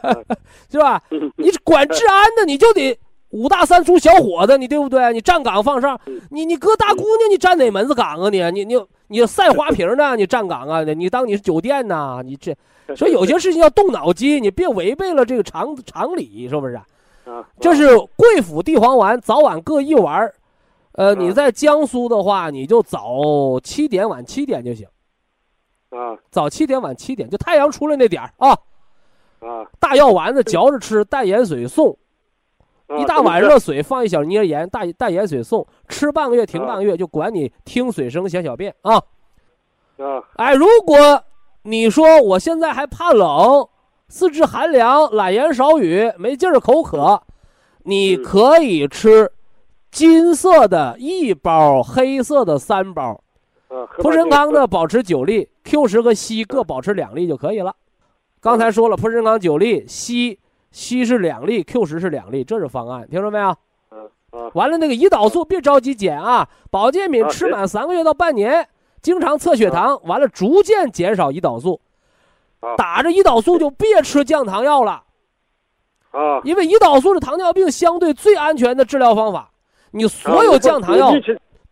[0.70, 1.02] 是吧？
[1.38, 3.00] 你管治安的，你就得。
[3.30, 5.14] 五大三粗小伙子，你对不对？
[5.14, 6.00] 你站岗放哨，
[6.32, 8.30] 你你搁大姑娘，你站哪门子岗啊？
[8.30, 10.16] 你你你你赛花瓶呢？
[10.16, 10.84] 你站岗啊？
[10.84, 12.22] 你当你是酒店呢？
[12.26, 12.56] 你这，
[12.98, 16.76] 所以有些事情要动脑筋，你别违背了这个常常理，是不是？
[17.26, 20.34] 啊，这是贵府地黄丸，早晚各一丸
[20.94, 24.88] 呃，你在江苏的话，你就早七点晚七点就行。
[25.92, 28.58] 啊，早七点晚七点，就太阳出来那点儿啊。
[29.40, 31.96] 啊，大药丸子嚼着吃，淡盐水送。
[32.98, 38.96] 一大碗热水，放一小捏盐，大淡盐水送，吃半个月停半个月，就管你听水声想小便啊。
[39.98, 41.24] 啊，哎，如果
[41.64, 43.68] 你说我现在还怕冷，
[44.08, 47.22] 四肢寒凉，懒言少语，没劲儿，口渴，
[47.84, 49.32] 你可以吃
[49.92, 53.22] 金色的一包，黑色的三包，
[54.00, 57.76] 蒲神康呢保持九粒，Q 十和硒各保持两粒就可以了。
[58.42, 60.40] 刚才说了，蒲神康九粒，硒。
[60.72, 63.56] 硒是两粒，Q 十是两粒，这是方案，听着没有？
[63.92, 64.52] 嗯嗯。
[64.54, 68.68] 完了，那个胰岛素别着急减啊，保健品吃满三个月到半年，
[69.02, 71.82] 经常测血糖，完了逐渐减少胰岛素。
[72.78, 75.04] 打着胰岛素就别吃降糖药了。
[76.12, 76.42] 啊。
[76.44, 79.50] 因为胰岛素是糖尿病相对最安全的治疗方法。
[79.92, 81.12] 你所有降糖药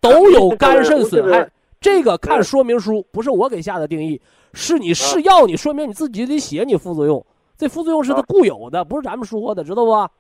[0.01, 1.47] 都有肝肾损害，
[1.79, 4.19] 这个看说明书，不是我给下的定义，
[4.53, 7.23] 是你试药，你说明你自己得写你副作用。
[7.57, 9.91] 这副作用是它固有的，不是咱们说的，知道不？
[9.91, 10.11] 好，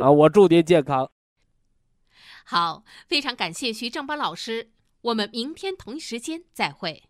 [0.00, 1.10] 啊，我祝您健康。
[2.44, 4.70] 好，非常感谢徐正邦老师，
[5.02, 7.07] 我们明天同一时间再会。